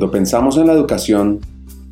[0.00, 1.40] Cuando pensamos en la educación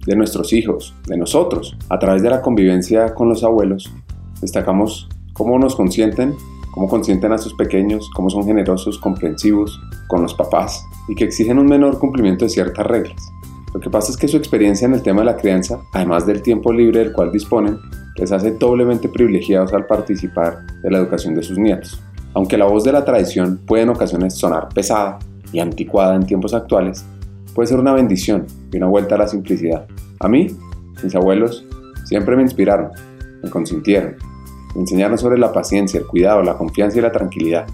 [0.07, 3.93] de nuestros hijos, de nosotros, a través de la convivencia con los abuelos,
[4.41, 6.35] destacamos cómo nos consienten,
[6.71, 11.59] cómo consienten a sus pequeños, cómo son generosos, comprensivos con los papás y que exigen
[11.59, 13.23] un menor cumplimiento de ciertas reglas.
[13.75, 16.41] Lo que pasa es que su experiencia en el tema de la crianza, además del
[16.41, 17.77] tiempo libre del cual disponen,
[18.17, 22.03] les hace doblemente privilegiados al participar de la educación de sus nietos.
[22.33, 25.19] Aunque la voz de la tradición puede en ocasiones sonar pesada
[25.53, 27.05] y anticuada en tiempos actuales,
[27.59, 29.89] puede ser una bendición y una vuelta a la simplicidad.
[30.21, 30.47] A mí,
[31.03, 31.67] mis abuelos,
[32.05, 32.93] siempre me inspiraron,
[33.43, 34.15] me consintieron,
[34.77, 37.67] me enseñaron sobre la paciencia, el cuidado, la confianza y la tranquilidad.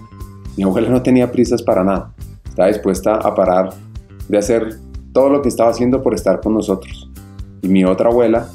[0.57, 2.15] Mi abuela no tenía prisas para nada,
[2.49, 3.75] estaba dispuesta a parar
[4.27, 4.75] de hacer
[5.13, 7.07] todo lo que estaba haciendo por estar con nosotros.
[7.61, 8.49] Y mi otra abuela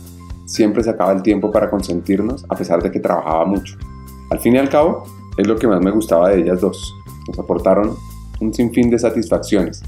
[0.47, 3.77] siempre sacaba el tiempo para consentirnos a pesar de que trabajaba mucho.
[4.33, 5.05] Al fin y al cabo,
[5.37, 6.93] es lo que más me gustaba de ellas dos.
[7.29, 7.95] Nos aportaron
[8.41, 9.81] un sinfín de satisfacciones.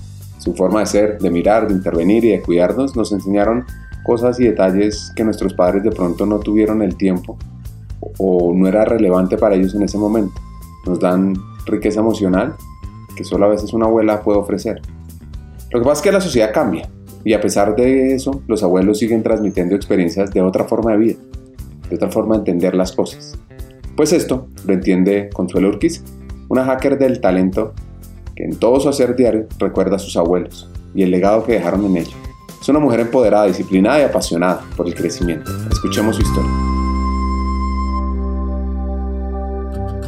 [0.42, 3.64] Su forma de ser, de mirar, de intervenir y de cuidarnos nos enseñaron
[4.02, 7.38] cosas y detalles que nuestros padres de pronto no tuvieron el tiempo
[8.18, 10.34] o no era relevante para ellos en ese momento.
[10.84, 12.56] Nos dan riqueza emocional
[13.14, 14.82] que solo a veces una abuela puede ofrecer.
[15.70, 16.90] Lo que pasa es que la sociedad cambia
[17.22, 21.18] y a pesar de eso, los abuelos siguen transmitiendo experiencias de otra forma de vida,
[21.88, 23.38] de otra forma de entender las cosas.
[23.94, 26.02] Pues esto lo entiende Consuelo Urquiz,
[26.48, 27.74] una hacker del talento
[28.34, 31.84] que en todo su hacer diario recuerda a sus abuelos y el legado que dejaron
[31.86, 32.16] en ello.
[32.60, 35.50] Es una mujer empoderada, disciplinada y apasionada por el crecimiento.
[35.70, 36.50] Escuchemos su historia.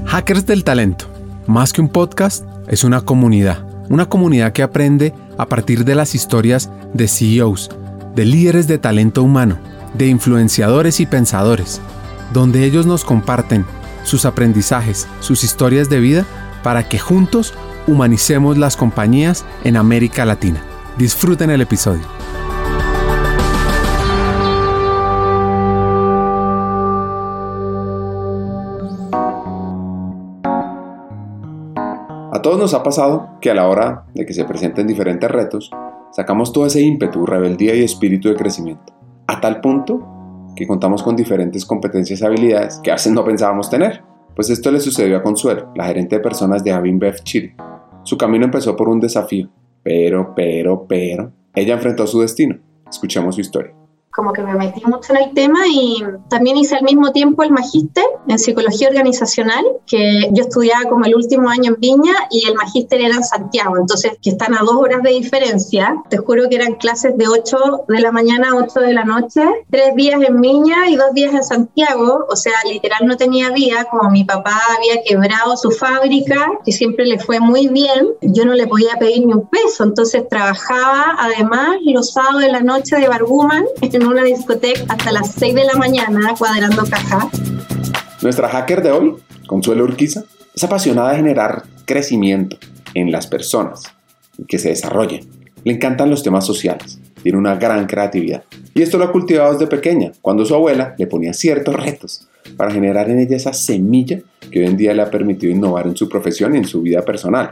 [0.06, 1.06] Hackers del Talento.
[1.46, 3.66] Más que un podcast, es una comunidad.
[3.90, 7.70] Una comunidad que aprende a partir de las historias de CEOs,
[8.14, 9.58] de líderes de talento humano,
[9.94, 11.80] de influenciadores y pensadores,
[12.32, 13.66] donde ellos nos comparten
[14.04, 16.24] sus aprendizajes, sus historias de vida,
[16.62, 17.52] para que juntos
[17.86, 20.62] humanicemos las compañías en América Latina.
[20.96, 22.02] Disfruten el episodio.
[32.32, 35.70] A todos nos ha pasado que a la hora de que se presenten diferentes retos,
[36.12, 38.92] sacamos todo ese ímpetu, rebeldía y espíritu de crecimiento,
[39.26, 40.14] a tal punto
[40.54, 44.02] que contamos con diferentes competencias y habilidades que a no pensábamos tener.
[44.36, 47.54] Pues esto le sucedió a Consuelo, la gerente de personas de Avinbev Chile.
[48.04, 49.48] Su camino empezó por un desafío,
[49.82, 52.58] pero, pero, pero, ella enfrentó su destino.
[52.88, 53.74] Escuchemos su historia
[54.14, 57.50] como que me metí mucho en el tema y también hice al mismo tiempo el
[57.50, 62.54] magíster en psicología organizacional, que yo estudiaba como el último año en Viña y el
[62.54, 66.02] magíster era en Santiago, entonces que están a dos horas de diferencia.
[66.08, 69.42] Te juro que eran clases de 8 de la mañana a 8 de la noche,
[69.70, 73.86] tres días en Viña y dos días en Santiago, o sea, literal no tenía vida,
[73.90, 78.54] como mi papá había quebrado su fábrica, que siempre le fue muy bien, yo no
[78.54, 83.08] le podía pedir ni un peso, entonces trabajaba además los sábados de la noche de
[83.08, 83.64] Barguman
[84.03, 87.28] en una discoteca hasta las 6 de la mañana cuadrando caja.
[88.22, 89.14] Nuestra hacker de hoy,
[89.46, 92.56] Consuelo Urquiza, es apasionada de generar crecimiento
[92.94, 93.82] en las personas
[94.38, 95.28] y que se desarrollen.
[95.64, 98.44] Le encantan los temas sociales, tiene una gran creatividad.
[98.74, 102.70] Y esto lo ha cultivado desde pequeña, cuando su abuela le ponía ciertos retos para
[102.70, 106.08] generar en ella esa semilla que hoy en día le ha permitido innovar en su
[106.08, 107.50] profesión y en su vida personal.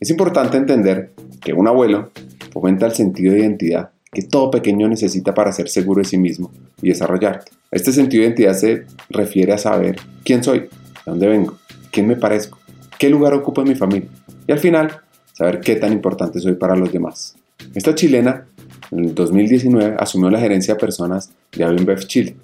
[0.00, 2.10] Es importante entender que un abuelo
[2.52, 6.50] fomenta el sentido de identidad que todo pequeño necesita para ser seguro de sí mismo
[6.82, 7.52] y desarrollarte.
[7.70, 10.68] Este sentido de identidad se refiere a saber quién soy, de
[11.06, 11.58] dónde vengo,
[11.92, 12.58] quién me parezco,
[12.98, 14.08] qué lugar ocupo en mi familia
[14.46, 15.00] y al final
[15.32, 17.36] saber qué tan importante soy para los demás.
[17.74, 18.46] Esta chilena
[18.90, 22.36] en el 2019 asumió la gerencia de personas de Avenbev Chile.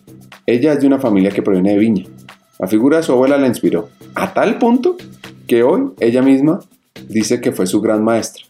[0.47, 2.05] Ella es de una familia que proviene de Viña.
[2.59, 4.97] La figura de su abuela la inspiró a tal punto
[5.47, 6.61] que hoy ella misma
[7.09, 8.44] dice que fue su gran maestra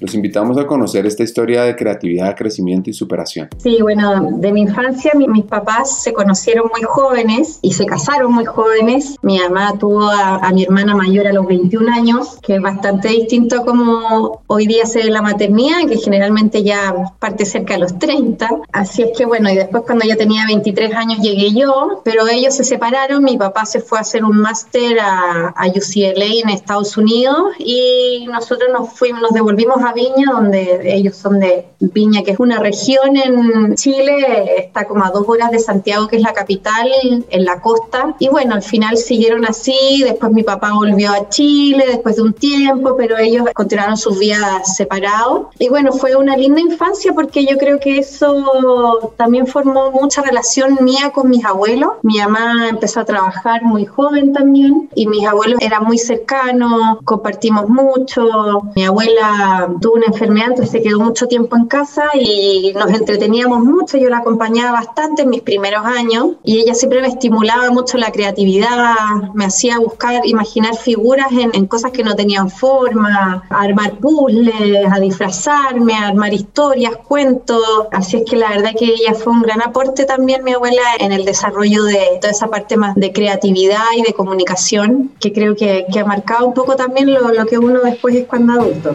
[0.00, 3.48] los invitamos a conocer esta historia de creatividad, crecimiento y superación.
[3.58, 8.44] Sí, bueno, de mi infancia mis papás se conocieron muy jóvenes y se casaron muy
[8.44, 9.16] jóvenes.
[9.22, 13.56] Mi mamá tuvo a, mi hermana mayor a los 21 años, que es bastante distinto
[13.56, 17.98] a como hoy día se ve la maternidad, que generalmente ya parte cerca de los
[17.98, 18.48] 30.
[18.72, 22.54] Así es que bueno, y después cuando yo tenía 23 años llegué yo, pero ellos
[22.54, 26.96] se separaron, mi papá se fue a hacer un máster a, a UCLA en Estados
[26.96, 32.32] Unidos y nosotros nos fuimos, nos devolvimos a Viña, donde ellos son de Viña, que
[32.32, 36.32] es una región en Chile, está como a dos horas de Santiago, que es la
[36.32, 36.88] capital,
[37.30, 38.14] en la costa.
[38.18, 42.32] Y bueno, al final siguieron así, después mi papá volvió a Chile después de un
[42.32, 45.46] tiempo, pero ellos continuaron sus vidas separados.
[45.58, 50.78] Y bueno, fue una linda infancia porque yo creo que eso también formó mucha relación
[50.80, 51.92] mía con mis abuelos.
[52.02, 57.68] Mi mamá empezó a trabajar muy joven también y mis abuelos eran muy cercanos, compartimos
[57.68, 58.62] mucho.
[58.74, 63.60] Mi abuela tuvo una enfermedad, entonces se quedó mucho tiempo en casa y nos entreteníamos
[63.60, 63.96] mucho.
[63.96, 68.10] Yo la acompañaba bastante en mis primeros años y ella siempre me estimulaba mucho la
[68.10, 73.98] creatividad, me hacía buscar, imaginar figuras en, en cosas que no tenían forma, a armar
[73.98, 77.62] puzzles, a disfrazarme, a armar historias, cuentos.
[77.92, 81.12] Así es que la verdad que ella fue un gran aporte también, mi abuela, en
[81.12, 85.86] el desarrollo de toda esa parte más de creatividad y de comunicación, que creo que,
[85.92, 88.94] que ha marcado un poco también lo, lo que uno después es cuando adulto.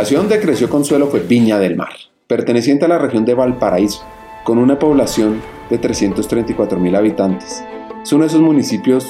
[0.00, 1.92] La ciudad donde creció Consuelo fue Viña del Mar,
[2.26, 4.02] perteneciente a la región de Valparaíso,
[4.44, 7.62] con una población de 334 mil habitantes.
[8.02, 9.06] Es uno de esos municipios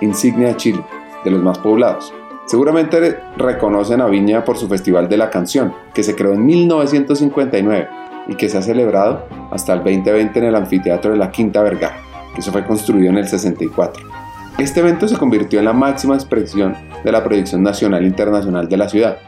[0.00, 0.82] insignia de Chile,
[1.26, 2.14] de los más poblados.
[2.46, 7.88] Seguramente reconocen a Viña por su Festival de la Canción, que se creó en 1959
[8.28, 12.00] y que se ha celebrado hasta el 2020 en el anfiteatro de la Quinta Vergara,
[12.34, 14.08] que eso fue construido en el 64.
[14.56, 18.76] Este evento se convirtió en la máxima expresión de la proyección nacional e internacional de
[18.78, 19.18] la ciudad,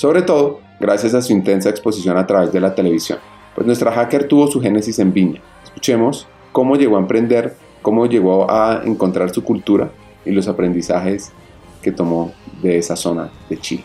[0.00, 3.18] sobre todo gracias a su intensa exposición a través de la televisión,
[3.54, 5.42] pues nuestra hacker tuvo su génesis en Viña.
[5.62, 9.90] Escuchemos cómo llegó a emprender, cómo llegó a encontrar su cultura
[10.24, 11.32] y los aprendizajes
[11.82, 12.32] que tomó
[12.62, 13.84] de esa zona de Chile.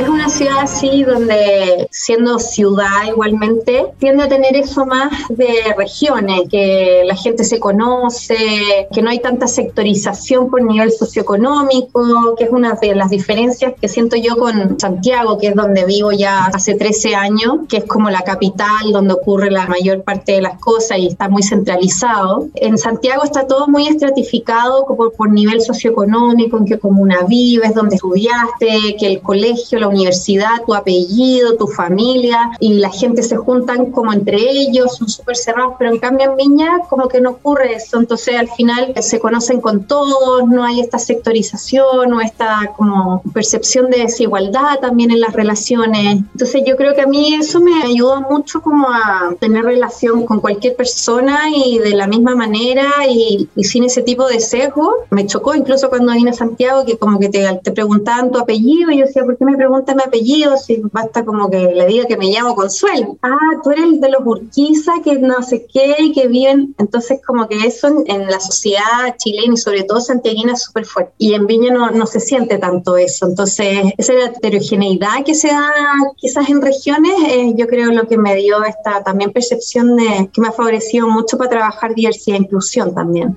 [0.00, 6.48] Es una ciudad así donde, siendo ciudad igualmente, tiende a tener eso más de regiones,
[6.50, 12.50] que la gente se conoce, que no hay tanta sectorización por nivel socioeconómico, que es
[12.50, 16.76] una de las diferencias que siento yo con Santiago, que es donde vivo ya hace
[16.76, 20.96] 13 años, que es como la capital donde ocurre la mayor parte de las cosas
[20.96, 22.48] y está muy centralizado.
[22.54, 28.96] En Santiago está todo muy estratificado por, nivel socioeconómico, en qué comuna vives, dónde estudiaste,
[28.98, 34.12] que el colegio, la universidad, tu apellido, tu familia, y la gente se juntan como
[34.12, 37.98] entre ellos, son súper cerrados, pero en cambio en Viña como que no ocurre eso,
[37.98, 43.90] entonces al final se conocen con todos, no hay esta sectorización o esta como percepción
[43.90, 46.18] de desigualdad también en las relaciones.
[46.32, 50.40] Entonces yo creo que a mí eso me ayudó mucho como a tener relación con
[50.40, 54.94] cualquier persona y de la misma manera y, y sin ese tipo de sesgo.
[55.10, 58.90] Me chocó incluso cuando vine a Santiago que como que te, te preguntaban tu apellido
[58.90, 62.16] y yo decía, ¿por qué me pregunta apellido, si basta como que le diga que
[62.16, 63.16] me llamo Consuelo.
[63.22, 66.74] Ah, tú eres el de los Urquiza, que no sé qué, y que viven.
[66.78, 71.12] Entonces, como que eso en, la sociedad chilena y sobre todo santiaguina es súper fuerte.
[71.18, 73.26] Y en Viña no, no se siente tanto eso.
[73.26, 75.70] Entonces, esa heterogeneidad que se da
[76.16, 80.40] quizás en regiones, eh, yo creo lo que me dio esta también percepción de que
[80.40, 83.36] me ha favorecido mucho para trabajar diversidad e inclusión también.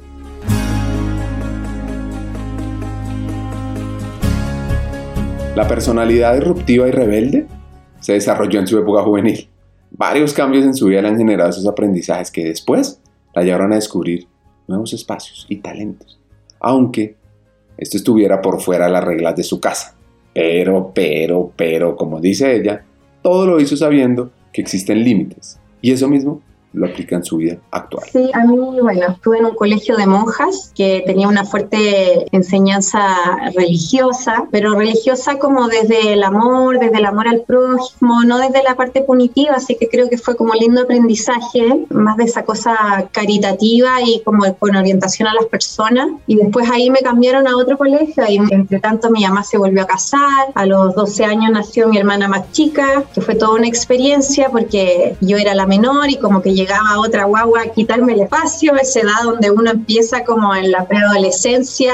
[5.55, 7.45] La personalidad disruptiva y rebelde
[7.99, 9.47] se desarrolló en su época juvenil.
[9.91, 12.99] Varios cambios en su vida le han generado esos aprendizajes que después
[13.35, 14.27] la llevaron a descubrir
[14.67, 16.19] nuevos espacios y talentos,
[16.59, 17.17] aunque
[17.77, 19.95] esto estuviera por fuera de las reglas de su casa.
[20.33, 22.83] Pero, pero, pero, como dice ella,
[23.21, 25.59] todo lo hizo sabiendo que existen límites.
[25.81, 26.41] Y eso mismo
[26.73, 28.03] lo aplica en su vida actual.
[28.11, 33.15] Sí, a mí, bueno, estuve en un colegio de monjas que tenía una fuerte enseñanza
[33.55, 38.75] religiosa, pero religiosa como desde el amor, desde el amor al prójimo, no desde la
[38.75, 44.01] parte punitiva, así que creo que fue como lindo aprendizaje, más de esa cosa caritativa
[44.03, 46.09] y como con orientación a las personas.
[46.27, 49.83] Y después ahí me cambiaron a otro colegio y entre tanto mi mamá se volvió
[49.83, 53.67] a casar, a los 12 años nació mi hermana más chica, que fue toda una
[53.67, 58.21] experiencia porque yo era la menor y como que llegaba otra guagua a quitarme el
[58.21, 61.93] espacio, esa edad donde uno empieza como en la preadolescencia,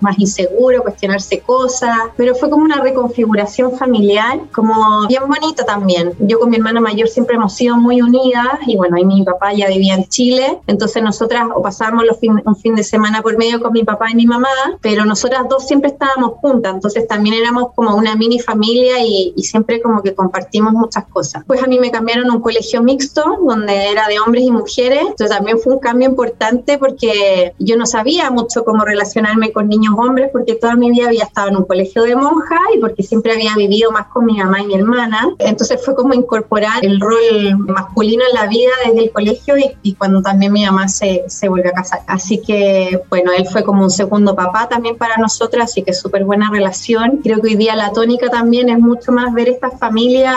[0.00, 6.12] más inseguro, cuestionarse cosas, pero fue como una reconfiguración familiar, como bien bonita también.
[6.20, 9.52] Yo con mi hermana mayor siempre hemos sido muy unidas y bueno, ahí mi papá
[9.52, 13.60] ya vivía en Chile, entonces nosotras o pasábamos los un fin de semana por medio
[13.60, 14.48] con mi papá y mi mamá,
[14.80, 19.42] pero nosotras dos siempre estábamos juntas, entonces también éramos como una mini familia y, y
[19.42, 21.42] siempre como que compartimos muchas cosas.
[21.46, 25.36] Pues a mí me cambiaron a un colegio mixto donde de hombres y mujeres, entonces
[25.36, 30.30] también fue un cambio importante porque yo no sabía mucho cómo relacionarme con niños hombres
[30.32, 33.54] porque toda mi vida había estado en un colegio de monjas y porque siempre había
[33.56, 38.22] vivido más con mi mamá y mi hermana, entonces fue como incorporar el rol masculino
[38.28, 41.70] en la vida desde el colegio y, y cuando también mi mamá se, se volvió
[41.70, 42.00] a casar.
[42.06, 46.24] Así que, bueno, él fue como un segundo papá también para nosotras, así que súper
[46.24, 47.20] buena relación.
[47.22, 50.36] Creo que hoy día la tónica también es mucho más ver estas familias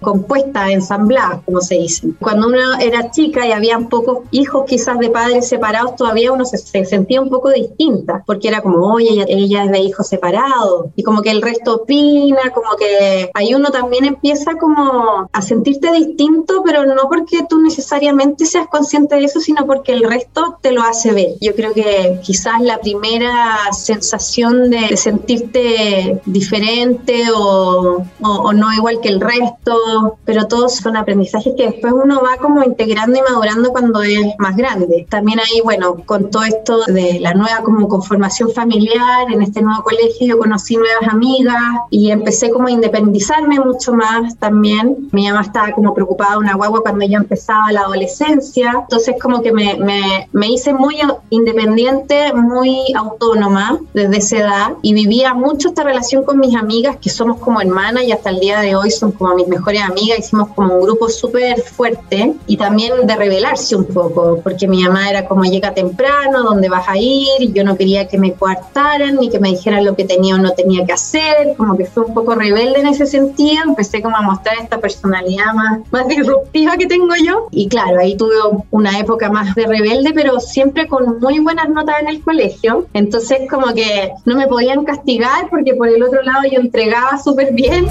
[0.00, 2.08] compuestas, ensambladas, como se dice.
[2.20, 2.58] Cuando uno
[2.92, 7.30] era chica y habían pocos hijos quizás de padres separados, todavía uno se, sentía un
[7.30, 11.30] poco distinta, porque era como, oye, ella, ella, es de hijos separados, y como que
[11.30, 17.08] el resto opina, como que ahí uno también empieza como a sentirte distinto, pero no
[17.08, 21.30] porque tú necesariamente seas consciente de eso, sino porque el resto te lo hace ver.
[21.40, 29.08] Yo creo que quizás la primera sensación de, sentirte diferente o, o no igual que
[29.08, 34.02] el resto, pero todos son aprendizajes que después uno va como integrando y madurando cuando
[34.02, 35.06] es más grande.
[35.08, 39.82] También ahí, bueno, con todo esto de la nueva como conformación familiar, en este nuevo
[39.84, 45.08] colegio conocí nuevas amigas y empecé como a independizarme mucho más también.
[45.12, 49.52] Mi mamá estaba como preocupada una guagua cuando yo empezaba la adolescencia, entonces como que
[49.52, 50.96] me, me, me hice muy
[51.30, 57.10] independiente, muy autónoma desde esa edad y vivía mucho esta relación con mis amigas que
[57.10, 60.48] somos como hermanas y hasta el día de hoy son como mis mejores amigas, hicimos
[60.50, 65.26] como un grupo súper fuerte y también de revelarse un poco, porque mi mamá era
[65.26, 67.52] como llega temprano, ¿dónde vas a ir?
[67.52, 70.52] Yo no quería que me coartaran ni que me dijeran lo que tenía o no
[70.52, 74.22] tenía que hacer, como que fue un poco rebelde en ese sentido, empecé como a
[74.22, 78.36] mostrar esta personalidad más, más disruptiva que tengo yo y claro, ahí tuve
[78.70, 83.40] una época más de rebelde, pero siempre con muy buenas notas en el colegio, entonces
[83.50, 87.86] como que no me podían castigar porque por el otro lado yo entregaba súper bien.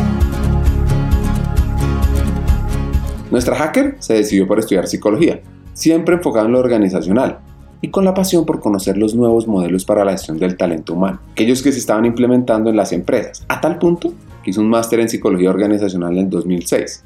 [3.32, 5.40] Nuestra hacker se decidió por estudiar psicología,
[5.74, 7.40] siempre enfocada en lo organizacional
[7.80, 11.22] y con la pasión por conocer los nuevos modelos para la gestión del talento humano,
[11.32, 15.00] aquellos que se estaban implementando en las empresas, a tal punto que hizo un máster
[15.00, 17.06] en psicología organizacional en 2006.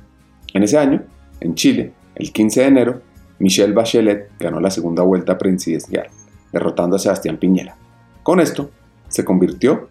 [0.55, 1.03] En ese año,
[1.41, 3.01] en Chile, el 15 de enero,
[3.37, 6.07] Michelle Bachelet ganó la segunda vuelta presidencial,
[6.51, 7.75] derrotando a Sebastián Piñera.
[8.23, 8.71] Con esto,
[9.09, 9.89] se convirtió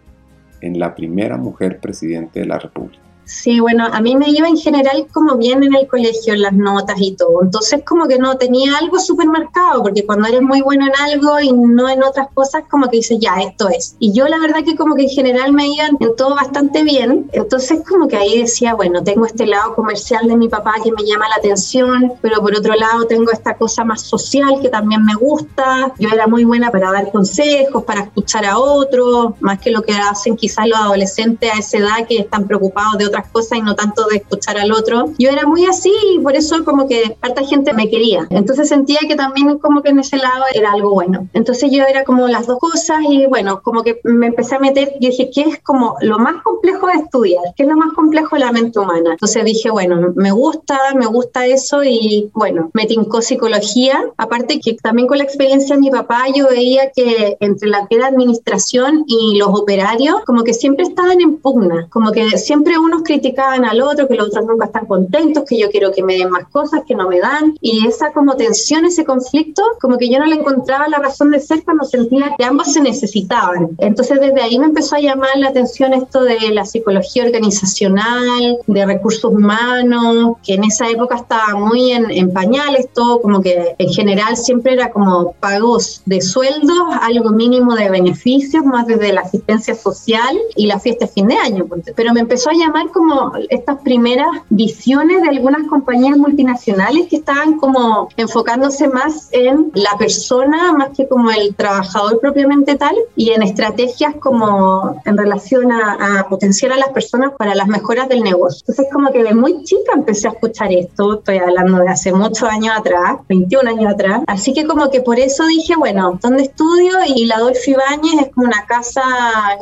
[0.59, 3.04] en la primera mujer presidente de la República.
[3.25, 6.53] Sí, bueno, a mí me iba en general como bien en el colegio, en las
[6.53, 7.41] notas y todo.
[7.41, 11.39] Entonces como que no tenía algo súper marcado, porque cuando eres muy bueno en algo
[11.39, 13.95] y no en otras cosas, como que dices, ya, esto es.
[13.97, 17.29] Y yo la verdad que como que en general me iban en todo bastante bien.
[17.33, 21.03] Entonces como que ahí decía, bueno, tengo este lado comercial de mi papá que me
[21.03, 25.15] llama la atención, pero por otro lado tengo esta cosa más social que también me
[25.15, 25.93] gusta.
[25.97, 29.93] Yo era muy buena para dar consejos, para escuchar a otros, más que lo que
[29.93, 33.75] hacen quizás los adolescentes a esa edad que están preocupados de otras cosas y no
[33.75, 35.11] tanto de escuchar al otro.
[35.17, 38.27] Yo era muy así y por eso como que harta gente me quería.
[38.29, 41.27] Entonces sentía que también como que en ese lado era algo bueno.
[41.33, 44.93] Entonces yo era como las dos cosas y bueno, como que me empecé a meter
[44.99, 47.43] y dije, ¿qué es como lo más complejo de estudiar?
[47.55, 49.11] ¿Qué es lo más complejo de la mente humana?
[49.11, 54.03] Entonces dije, bueno, me gusta, me gusta eso y bueno, me tincó psicología.
[54.17, 57.95] Aparte que también con la experiencia de mi papá yo veía que entre la que
[57.95, 63.03] era administración y los operarios, como que siempre estaban en pugna, como que siempre unos
[63.05, 66.29] criticaban al otro, que los otros nunca están contentos, que yo quiero que me den
[66.29, 67.55] más cosas, que no me dan.
[67.61, 71.39] Y esa como tensión, ese conflicto, como que yo no le encontraba la razón de
[71.39, 73.69] ser cuando sentía que ambos se necesitaban.
[73.77, 78.85] Entonces desde ahí me empezó a llamar la atención esto de la psicología organizacional, de
[78.85, 83.89] recursos humanos, que en esa época estaba muy en, en pañales, todo como que en
[83.89, 89.75] general siempre era como pagos de sueldos, algo mínimo de beneficios, más desde la asistencia
[89.75, 91.65] social y la fiesta de fin de año.
[91.95, 97.59] Pero me empezó a llamar como estas primeras visiones de algunas compañías multinacionales que estaban
[97.59, 103.43] como enfocándose más en la persona más que como el trabajador propiamente tal y en
[103.43, 108.61] estrategias como en relación a, potenciar a las personas para las mejoras del negocio.
[108.61, 112.47] Entonces como que de muy chica empecé a escuchar esto, estoy hablando de hace muchos
[112.47, 116.93] años atrás, 21 años atrás, así que como que por eso dije, bueno, ¿dónde estudio?
[117.13, 119.03] Y la Adolfo Ibáñez es como una casa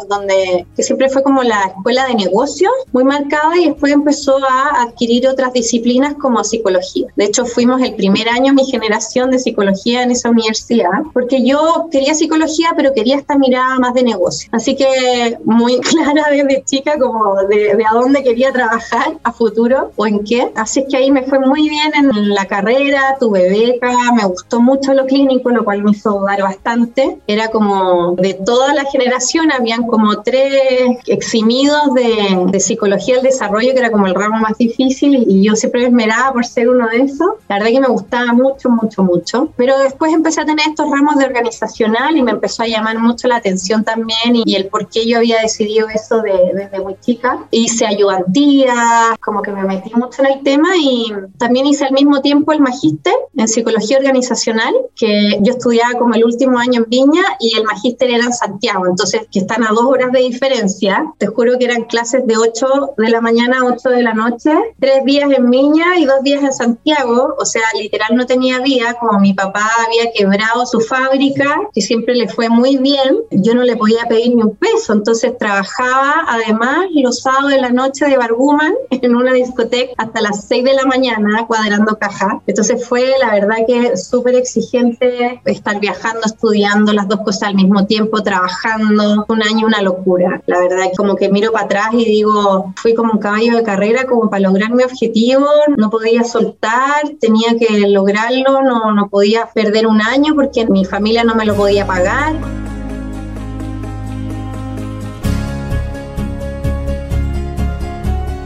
[0.07, 3.22] donde, que siempre fue como la escuela de negocios, muy mal
[3.55, 7.07] y después empezó a adquirir otras disciplinas como psicología.
[7.15, 11.87] De hecho, fuimos el primer año mi generación de psicología en esa universidad, porque yo
[11.91, 14.49] quería psicología, pero quería esta mirada más de negocio.
[14.51, 19.91] Así que muy clara desde chica como de, de a dónde quería trabajar a futuro
[19.95, 20.51] o en qué.
[20.55, 24.61] Así es que ahí me fue muy bien en la carrera, tuve beca, me gustó
[24.61, 27.17] mucho lo clínico, lo cual me hizo dar bastante.
[27.27, 33.79] Era como de toda la generación, habían como tres eximidos de, de psicología desarrollo, que
[33.79, 36.97] era como el ramo más difícil, y yo siempre me esmeraba por ser uno de
[36.97, 37.29] esos.
[37.49, 39.49] La verdad que me gustaba mucho, mucho, mucho.
[39.55, 43.27] Pero después empecé a tener estos ramos de organizacional y me empezó a llamar mucho
[43.27, 47.39] la atención también y, el por qué yo había decidido eso desde muy chica.
[47.51, 52.21] Hice ayudantía, como que me metí mucho en el tema y también hice al mismo
[52.21, 57.23] tiempo el magíster en psicología organizacional, que yo estudiaba como el último año en Viña
[57.39, 61.13] y el magíster era en Santiago, entonces que están a dos horas de diferencia.
[61.17, 64.51] Te juro que eran clases de 8 de la mañana a 8 de la noche,
[64.79, 68.95] tres días en Miña y dos días en Santiago, o sea, literal no tenía vida,
[68.99, 73.63] como mi papá había quebrado su fábrica, que siempre le fue muy bien, yo no
[73.63, 78.17] le podía pedir ni un peso, entonces trabajaba además los sábados de la noche de
[78.17, 82.41] Barguman en una discoteca hasta las 6 de la mañana cuadrando caja.
[82.47, 87.85] Entonces fue la verdad que súper exigente estar viajando, estudiando las dos cosas al mismo
[87.85, 90.41] tiempo, trabajando, un año una locura.
[90.45, 94.05] La verdad como que miro para atrás y digo, fui como un caballo de carrera
[94.05, 95.47] como para lograr mi objetivo,
[95.77, 101.23] no podía soltar, tenía que lograrlo, no, no podía perder un año porque mi familia
[101.23, 102.33] no me lo podía pagar.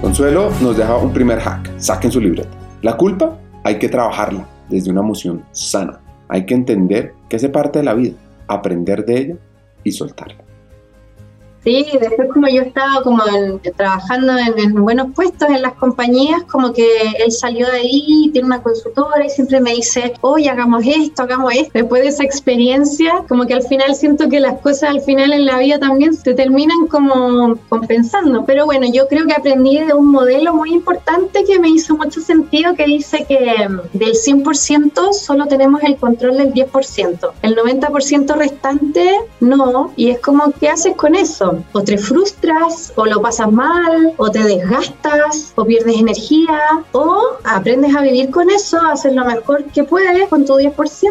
[0.02, 1.70] Consuelo nos deja un primer hack.
[1.78, 2.50] Saquen su libreta.
[2.82, 6.00] La culpa hay que trabajarla desde una emoción sana.
[6.30, 8.16] Hay que entender que hace parte de la vida,
[8.48, 9.36] aprender de ella
[9.84, 10.47] y soltarla.
[11.68, 13.22] Sí, después como yo estaba como
[13.76, 16.88] trabajando en, buenos puestos en las compañías, como que
[17.20, 21.54] él salió de ahí, tiene una consultora y siempre me dice, oye, hagamos esto, hagamos
[21.54, 21.72] esto.
[21.74, 25.46] Después de esa experiencia, como que al final siento que las cosas al final en
[25.46, 28.46] la vida también se terminan como compensando.
[28.46, 32.22] Pero bueno, yo creo que aprendí de un modelo muy importante que me hizo mucho
[32.22, 37.32] sentido, que dice que del 100% solo tenemos el control del 10%.
[37.42, 39.92] El 90% restante no.
[39.98, 41.57] Y es como, ¿qué haces con eso?
[41.74, 46.60] O te frustras, o lo pasas mal, o te desgastas, o pierdes energía,
[46.92, 51.10] o aprendes a vivir con eso, a hacer lo mejor que puedes con tu 10%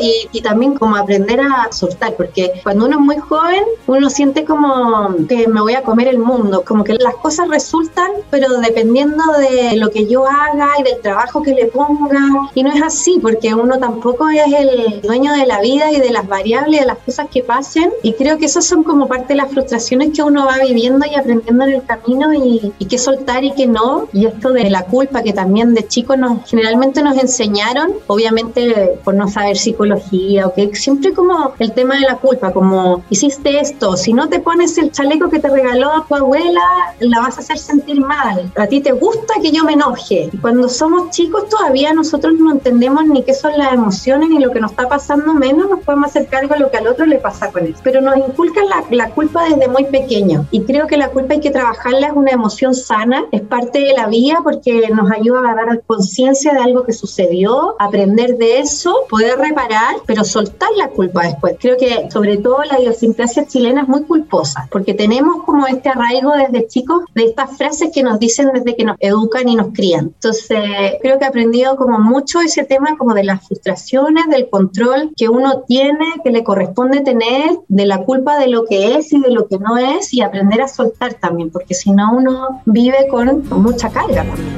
[0.00, 4.44] y, y también como aprender a soltar, porque cuando uno es muy joven, uno siente
[4.44, 9.22] como que me voy a comer el mundo, como que las cosas resultan, pero dependiendo
[9.38, 12.20] de lo que yo haga y del trabajo que le ponga,
[12.54, 16.10] y no es así, porque uno tampoco es el dueño de la vida y de
[16.10, 19.36] las variables, de las cosas que pasen, y creo que esas son como parte de
[19.36, 23.44] la frustración que uno va viviendo y aprendiendo en el camino y, y qué soltar
[23.44, 24.08] y qué no.
[24.12, 29.14] Y esto de la culpa que también de chicos nos generalmente nos enseñaron, obviamente por
[29.14, 33.96] no saber psicología o que siempre como el tema de la culpa, como hiciste esto,
[33.96, 36.60] si no te pones el chaleco que te regaló tu abuela,
[37.00, 38.50] la vas a hacer sentir mal.
[38.56, 40.30] A ti te gusta que yo me enoje.
[40.32, 44.50] Y cuando somos chicos todavía nosotros no entendemos ni qué son las emociones ni lo
[44.52, 47.18] que nos está pasando, menos nos podemos hacer cargo de lo que al otro le
[47.18, 47.80] pasa con eso.
[47.82, 50.46] Pero nos inculcan la, la culpa desde muy pequeño.
[50.50, 53.92] Y creo que la culpa hay que trabajarla, es una emoción sana, es parte de
[53.92, 58.94] la vida porque nos ayuda a dar conciencia de algo que sucedió, aprender de eso,
[59.08, 61.56] poder reparar, pero soltar la culpa después.
[61.60, 66.32] Creo que sobre todo la idiosincrasia chilena es muy culposa, porque tenemos como este arraigo
[66.32, 70.06] desde chicos de estas frases que nos dicen desde que nos educan y nos crían.
[70.06, 70.58] Entonces,
[71.00, 75.28] creo que he aprendido como mucho ese tema como de las frustraciones, del control que
[75.28, 79.30] uno tiene, que le corresponde tener, de la culpa de lo que es y de
[79.30, 83.48] lo que no es y aprender a soltar también, porque si no uno vive con
[83.50, 84.56] mucha carga también.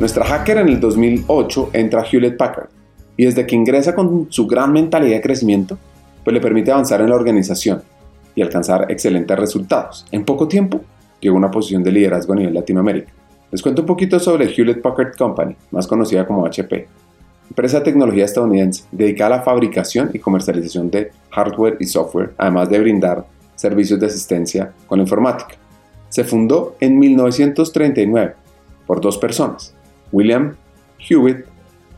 [0.00, 2.70] Nuestra hacker en el 2008 entra a Hewlett Packard
[3.18, 5.76] y desde que ingresa con su gran mentalidad de crecimiento,
[6.24, 7.82] pues le permite avanzar en la organización
[8.34, 10.06] y alcanzar excelentes resultados.
[10.10, 10.80] En poco tiempo
[11.20, 13.12] llegó a una posición de liderazgo a nivel Latinoamérica.
[13.50, 16.88] Les cuento un poquito sobre Hewlett Packard Company, más conocida como HP,
[17.50, 22.70] empresa de tecnología estadounidense dedicada a la fabricación y comercialización de hardware y software, además
[22.70, 25.56] de brindar servicios de asistencia con la informática.
[26.08, 28.34] Se fundó en 1939
[28.86, 29.74] por dos personas,
[30.12, 30.54] William
[30.98, 31.44] Hewitt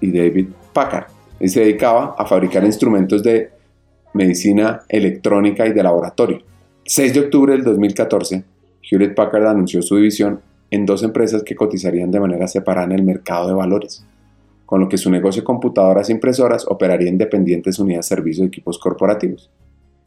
[0.00, 1.06] y David Packard,
[1.38, 3.50] y se dedicaba a fabricar instrumentos de
[4.14, 6.38] medicina electrónica y de laboratorio.
[6.84, 8.44] 6 de octubre del 2014,
[8.90, 13.02] Hewlett Packard anunció su división en dos empresas que cotizarían de manera separada en el
[13.02, 14.04] mercado de valores
[14.72, 18.46] con lo que su negocio de computadoras e impresoras operaría independientes unidades de servicios de
[18.46, 19.50] equipos corporativos.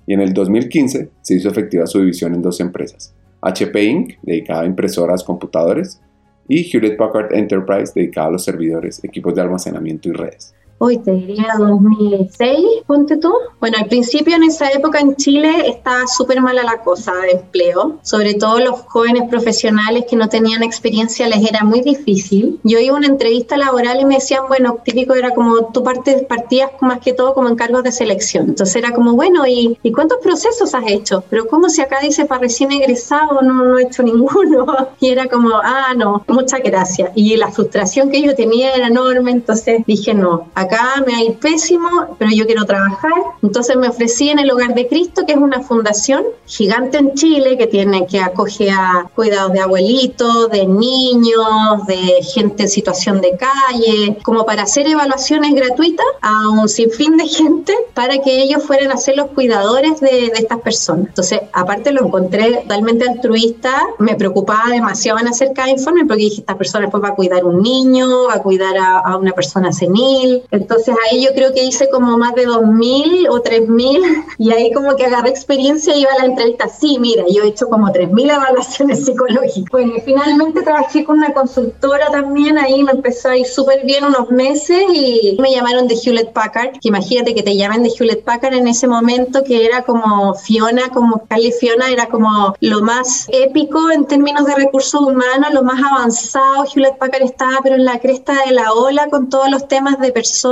[0.08, 4.62] Y en el 2015 se hizo efectiva su división en dos empresas, HP Inc., dedicada
[4.62, 6.01] a impresoras, computadores,
[6.47, 11.11] y Hewlett Packard Enterprise, dedicada a los servidores, equipos de almacenamiento y redes hoy te
[11.11, 13.33] diría 2006, ponte tú.
[13.59, 17.99] Bueno, al principio en esa época en Chile estaba súper mala la cosa de empleo,
[18.03, 22.59] sobre todo los jóvenes profesionales que no tenían experiencia les era muy difícil.
[22.63, 26.23] Yo iba a una entrevista laboral y me decían, bueno, típico era como tú partes,
[26.23, 28.49] partías más que todo como encargos de selección.
[28.49, 31.23] Entonces era como, bueno, ¿y, ¿y cuántos procesos has hecho?
[31.29, 34.89] Pero como si acá dice para recién egresado, no, no he hecho ninguno.
[34.99, 37.11] Y era como, ah, no, muchas gracias.
[37.15, 40.64] Y la frustración que yo tenía era enorme, entonces dije, no, acá
[41.06, 43.13] me va a ir pésimo, pero yo quiero trabajar.
[43.41, 47.58] Entonces me ofrecí en el Hogar de Cristo, que es una fundación gigante en Chile
[47.58, 53.38] que tiene que acoge a cuidados de abuelitos, de niños, de gente en situación de
[53.38, 58.91] calle, como para hacer evaluaciones gratuitas a un sinfín de gente para que ellos fueran
[58.91, 61.08] a ser los cuidadores de, de estas personas.
[61.08, 66.41] Entonces, aparte lo encontré totalmente altruista, me preocupaba demasiado en hacer cada informe porque dije,
[66.41, 69.71] esta persona después va a cuidar un niño, va a cuidar a, a una persona
[69.71, 70.43] senil.
[70.56, 74.96] Entonces ahí yo creo que hice como más de 2.000 o 3.000 y ahí como
[74.96, 76.68] que agarré experiencia y iba a la entrevista.
[76.68, 79.72] Sí, mira, yo he hecho como 3.000 evaluaciones psicológicas.
[79.72, 84.04] Bueno, y finalmente trabajé con una consultora también, ahí me empezó a ir súper bien
[84.04, 88.24] unos meses y me llamaron de Hewlett Packard, que imagínate que te llamen de Hewlett
[88.24, 93.28] Packard en ese momento que era como Fiona, como Cali Fiona, era como lo más
[93.32, 96.65] épico en términos de recursos humanos, lo más avanzado.
[96.74, 100.12] Hewlett Packard estaba pero en la cresta de la ola con todos los temas de
[100.12, 100.44] personas.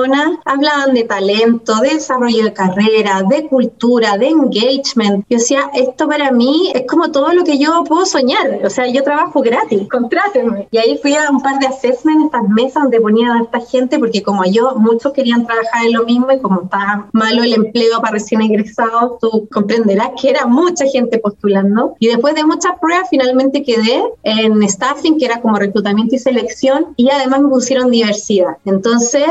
[0.45, 5.23] Hablaban de talento, de desarrollo de carrera, de cultura, de engagement.
[5.29, 8.59] Yo decía, esto para mí es como todo lo que yo puedo soñar.
[8.65, 10.67] O sea, yo trabajo gratis, contrátenme.
[10.71, 13.99] Y ahí fui a un par de assessments, estas mesas donde ponía a esta gente,
[13.99, 18.01] porque como yo, muchos querían trabajar en lo mismo y como estaba malo el empleo
[18.01, 21.95] para recién egresados, tú comprenderás que era mucha gente postulando.
[21.99, 26.93] Y después de muchas pruebas, finalmente quedé en staffing, que era como reclutamiento y selección,
[26.97, 28.57] y además me pusieron diversidad.
[28.65, 29.23] Entonces,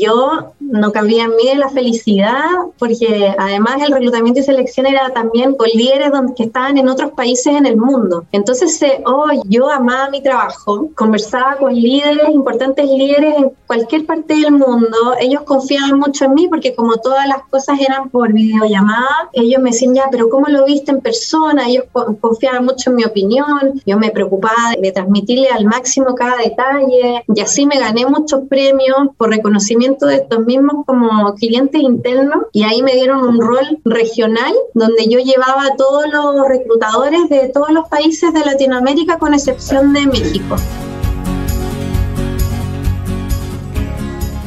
[0.00, 2.44] yo no cabía en mí la felicidad,
[2.78, 7.12] porque además el reclutamiento y selección era también con líderes donde, que estaban en otros
[7.12, 8.24] países en el mundo.
[8.32, 14.52] Entonces, oh, yo amaba mi trabajo, conversaba con líderes, importantes líderes en cualquier parte del
[14.52, 19.60] mundo, ellos confiaban mucho en mí porque como todas las cosas eran por videollamada, ellos
[19.60, 21.68] me decían, ya, pero ¿cómo lo viste en persona?
[21.68, 21.84] Ellos
[22.20, 27.40] confiaban mucho en mi opinión, yo me preocupaba de transmitirle al máximo cada detalle y
[27.40, 32.82] así me gané muchos premios por reconocimiento de estos mismos como clientes internos y ahí
[32.82, 37.88] me dieron un rol regional donde yo llevaba a todos los reclutadores de todos los
[37.88, 40.56] países de Latinoamérica con excepción de México.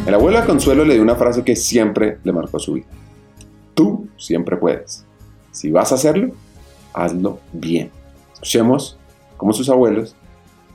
[0.07, 2.87] El abuelo a Consuelo le dio una frase que siempre le marcó su vida.
[3.73, 5.05] Tú siempre puedes.
[5.51, 6.31] Si vas a hacerlo,
[6.93, 7.91] hazlo bien.
[8.33, 8.97] Escuchemos
[9.37, 10.15] cómo sus abuelos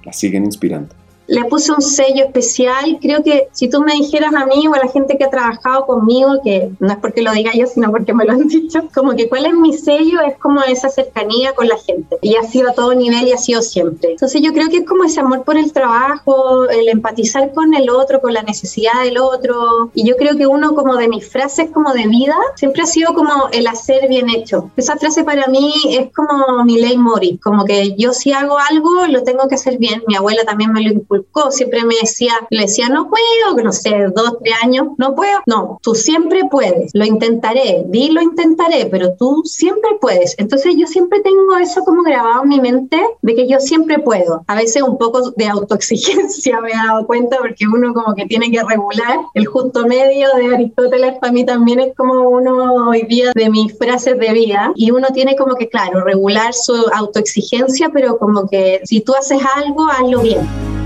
[0.05, 0.95] la siguen inspirando
[1.29, 2.99] le puse un sello especial.
[3.01, 5.87] Creo que si tú me dijeras a mí o a la gente que ha trabajado
[5.87, 9.15] conmigo, que no es porque lo diga yo, sino porque me lo han dicho, como
[9.15, 12.17] que cuál es mi sello, es como esa cercanía con la gente.
[12.23, 14.13] Y ha sido a todo nivel y ha sido siempre.
[14.13, 17.91] Entonces yo creo que es como ese amor por el trabajo, el empatizar con el
[17.91, 19.91] otro, con la necesidad del otro.
[19.95, 23.13] Y yo creo que uno como de mis frases como de vida, siempre ha sido
[23.13, 24.71] como el hacer bien hecho.
[24.77, 29.07] Esa frase para mí es como mi ley mori, como que yo si hago algo,
[29.07, 30.03] lo tengo que hacer bien.
[30.07, 34.07] Mi abuela también me lo inculcó siempre me decía, le decía, no puedo, no sé,
[34.15, 35.39] dos, tres años, no puedo.
[35.47, 40.35] No, tú siempre puedes, lo intentaré, di lo intentaré, pero tú siempre puedes.
[40.39, 44.45] Entonces yo siempre tengo eso como grabado en mi mente de que yo siempre puedo.
[44.47, 48.51] A veces un poco de autoexigencia me he dado cuenta porque uno como que tiene
[48.51, 53.33] que regular el justo medio de Aristóteles para mí también es como uno hoy día
[53.35, 58.19] de mis frases de vida y uno tiene como que claro regular su autoexigencia pero
[58.19, 60.78] como que si tú haces algo hazlo bien.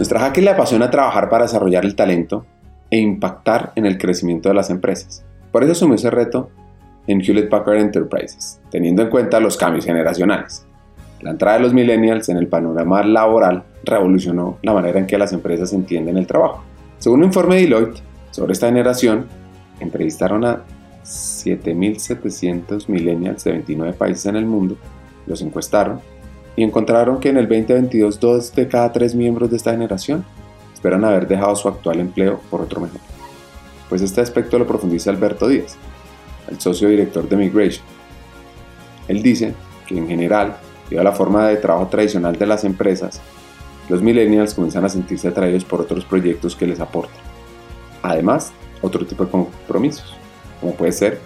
[0.00, 2.46] Nuestra hacker le apasiona trabajar para desarrollar el talento
[2.88, 5.26] e impactar en el crecimiento de las empresas.
[5.52, 6.48] Por eso asumió ese reto
[7.06, 10.64] en Hewlett Packard Enterprises, teniendo en cuenta los cambios generacionales.
[11.20, 15.34] La entrada de los millennials en el panorama laboral revolucionó la manera en que las
[15.34, 16.64] empresas entienden el trabajo.
[16.96, 19.26] Según un informe de Deloitte sobre esta generación,
[19.80, 20.62] entrevistaron a
[21.04, 24.78] 7.700 millennials de 29 países en el mundo,
[25.26, 26.00] los encuestaron
[26.60, 30.26] y encontraron que en el 2022 dos de cada tres miembros de esta generación
[30.74, 33.00] esperan haber dejado su actual empleo por otro mejor.
[33.88, 35.78] Pues este aspecto lo profundiza Alberto Díaz,
[36.50, 37.82] el socio director de Migration.
[39.08, 39.54] Él dice
[39.86, 43.22] que en general, debido a la forma de trabajo tradicional de las empresas,
[43.88, 47.22] los millennials comienzan a sentirse atraídos por otros proyectos que les aportan.
[48.02, 50.14] Además, otro tipo de compromisos,
[50.60, 51.20] como puede ser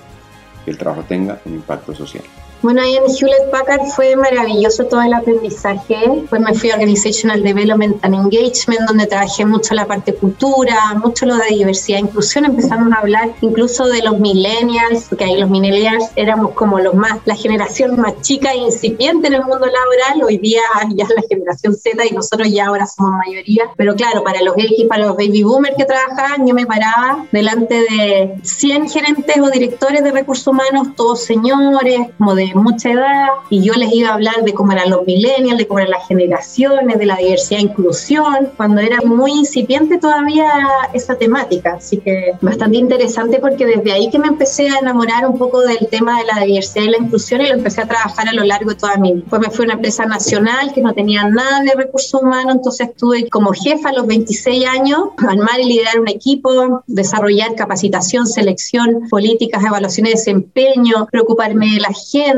[0.64, 2.22] que el trabajo tenga un impacto social.
[2.64, 6.24] Bueno, ahí en Hewlett Packard fue maravilloso todo el aprendizaje.
[6.30, 11.26] Pues me fui a Organizational Development and Engagement, donde trabajé mucho la parte cultura, mucho
[11.26, 12.46] lo de diversidad e inclusión.
[12.46, 17.18] Empezamos a hablar incluso de los millennials, porque ahí los millennials éramos como los más,
[17.26, 20.22] la generación más chica e incipiente en el mundo laboral.
[20.26, 20.62] Hoy día
[20.94, 23.64] ya es la generación Z y nosotros ya ahora somos mayoría.
[23.76, 27.74] Pero claro, para los X, para los baby boomers que trabajaban, yo me paraba delante
[27.74, 33.62] de 100 gerentes o directores de recursos humanos, todos señores, como de mucha edad y
[33.62, 36.98] yo les iba a hablar de cómo eran los millennials, de cómo eran las generaciones,
[36.98, 40.48] de la diversidad e inclusión, cuando era muy incipiente todavía
[40.92, 41.74] esa temática.
[41.74, 45.88] Así que bastante interesante porque desde ahí que me empecé a enamorar un poco del
[45.90, 48.70] tema de la diversidad y la inclusión y lo empecé a trabajar a lo largo
[48.70, 49.20] de toda mi vida.
[49.22, 52.88] Después me fui a una empresa nacional que no tenía nada de recursos humanos, entonces
[52.88, 59.08] estuve como jefa a los 26 años, armar y liderar un equipo, desarrollar capacitación, selección,
[59.08, 62.33] políticas, evaluaciones de desempeño, preocuparme de la gente,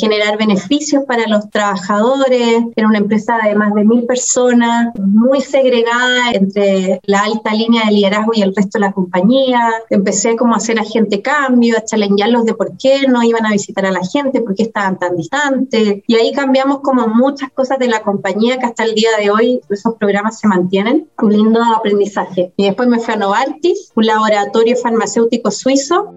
[0.00, 2.64] generar beneficios para los trabajadores.
[2.76, 7.92] Era una empresa de más de mil personas, muy segregada entre la alta línea de
[7.92, 9.70] liderazgo y el resto de la compañía.
[9.90, 13.86] Empecé como a hacer agente cambio, a challengearlos de por qué no iban a visitar
[13.86, 16.02] a la gente, por qué estaban tan distantes.
[16.06, 19.60] Y ahí cambiamos como muchas cosas de la compañía que hasta el día de hoy
[19.70, 21.08] esos programas se mantienen.
[21.20, 22.52] Un lindo aprendizaje.
[22.56, 26.12] Y después me fui a Novartis, un laboratorio farmacéutico suizo.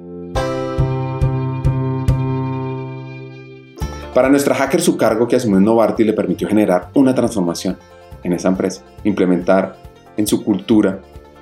[4.15, 7.75] Para nuestra hacker, su cargo que asumió en Novartis le permitió generar una transformación
[8.23, 9.75] en esa empresa, implementar
[10.15, 11.01] en su cultura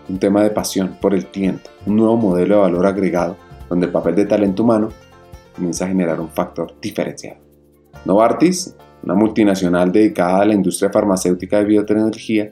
[0.10, 3.38] un tema de pasión por el cliente, un nuevo modelo de valor agregado
[3.70, 4.90] donde el papel de talento humano
[5.54, 7.38] comienza a generar un factor diferenciado.
[8.06, 12.52] Novartis, una multinacional dedicada a la industria farmacéutica de biotecnología,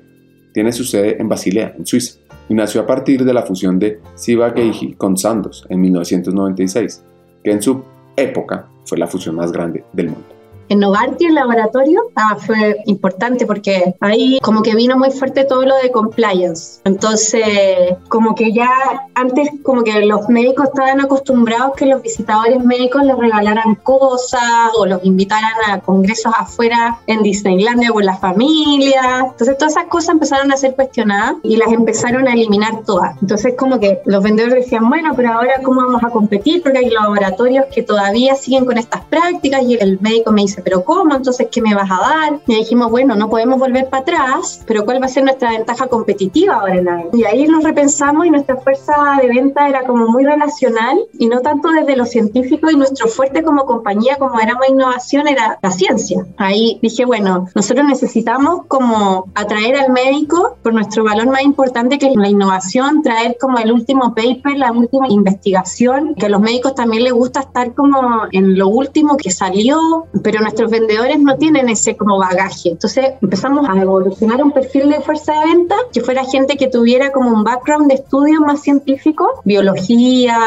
[0.54, 4.00] tiene su sede en Basilea, en Suiza, y nació a partir de la fusión de
[4.14, 7.04] Siva Geigy con Sandoz en 1996,
[7.44, 7.84] que en su
[8.16, 10.31] época fue la fusión más grande del mundo
[10.72, 15.66] en Novartis, el laboratorio, ah, fue importante porque ahí como que vino muy fuerte todo
[15.66, 16.80] lo de compliance.
[16.86, 18.70] Entonces, como que ya
[19.16, 24.86] antes como que los médicos estaban acostumbrados que los visitadores médicos les regalaran cosas o
[24.86, 29.26] los invitaran a congresos afuera en Disneylandia con la familia.
[29.32, 33.22] Entonces, todas esas cosas empezaron a ser cuestionadas y las empezaron a eliminar todas.
[33.22, 36.90] Entonces, como que los vendedores decían, bueno, pero ahora cómo vamos a competir porque hay
[36.90, 41.16] laboratorios que todavía siguen con estas prácticas y el médico me dice, pero ¿cómo?
[41.16, 42.40] Entonces, ¿qué me vas a dar?
[42.48, 45.88] Y dijimos, bueno, no podemos volver para atrás, pero ¿cuál va a ser nuestra ventaja
[45.88, 50.08] competitiva ahora en la Y ahí nos repensamos y nuestra fuerza de venta era como
[50.08, 54.68] muy relacional y no tanto desde lo científico y nuestro fuerte como compañía, como éramos
[54.70, 56.26] innovación, era la ciencia.
[56.38, 62.08] Ahí dije, bueno, nosotros necesitamos como atraer al médico por nuestro valor más importante que
[62.08, 66.76] es la innovación, traer como el último paper, la última investigación, que a los médicos
[66.76, 71.70] también les gusta estar como en lo último que salió, pero nuestros vendedores no tienen
[71.70, 72.70] ese como bagaje.
[72.70, 77.12] Entonces empezamos a evolucionar un perfil de fuerza de venta que fuera gente que tuviera
[77.12, 80.38] como un background de estudio más científico, biología,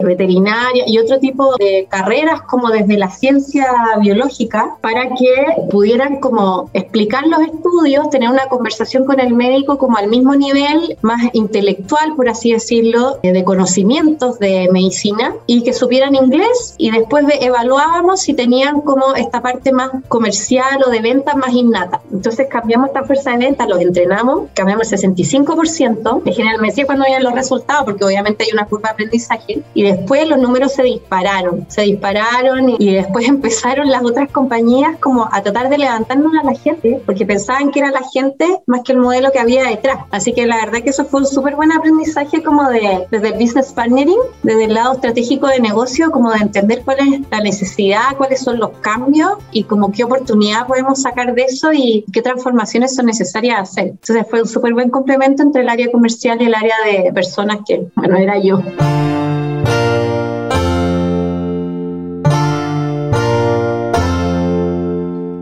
[0.00, 3.66] veterinaria y otro tipo de carreras como desde la ciencia
[4.00, 9.96] biológica para que pudieran como explicar los estudios, tener una conversación con el médico como
[9.96, 16.16] al mismo nivel, más intelectual, por así decirlo, de conocimientos de medicina y que supieran
[16.16, 21.52] inglés y después evaluábamos si tenían como esta parte más comercial o de venta más
[21.52, 22.00] innata.
[22.12, 26.22] Entonces cambiamos esta fuerza de venta, los entrenamos, cambiamos el 65%.
[26.24, 29.62] En general me decía cuando veían los resultados, porque obviamente hay una curva de aprendizaje.
[29.74, 35.28] Y después los números se dispararon, se dispararon y, después empezaron las otras compañías como
[35.30, 38.92] a tratar de levantarnos a la gente, porque pensaban que era la gente más que
[38.92, 39.98] el modelo que había detrás.
[40.10, 43.34] Así que la verdad que eso fue un súper buen aprendizaje como de, desde el
[43.34, 48.16] business partnering, desde el lado estratégico de negocio, como de entender cuál es la necesidad,
[48.16, 52.94] cuáles son los cambios y como qué oportunidad podemos sacar de eso y qué transformaciones
[52.94, 53.88] son necesarias hacer.
[53.88, 57.58] Entonces fue un súper buen complemento entre el área comercial y el área de personas
[57.66, 58.60] que, bueno, era yo.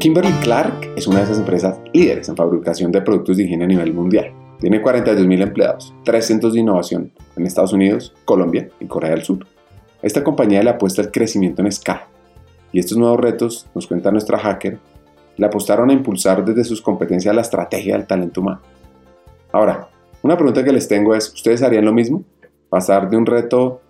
[0.01, 3.69] Kimberly Clark es una de esas empresas líderes en fabricación de productos de higiene a
[3.69, 4.33] nivel mundial.
[4.59, 9.47] Tiene 42.000 empleados, tres centros de innovación en Estados Unidos, Colombia y Corea del Sur.
[10.03, 12.10] Esta compañía le apuesta al crecimiento en escala
[12.73, 14.79] y estos nuevos retos, nos cuenta nuestra hacker,
[15.37, 18.61] le apostaron a impulsar desde sus competencias la estrategia del talento humano.
[19.53, 19.89] Ahora,
[20.23, 22.25] una pregunta que les tengo es, ¿ustedes harían lo mismo?
[22.69, 23.81] ¿Pasar de un reto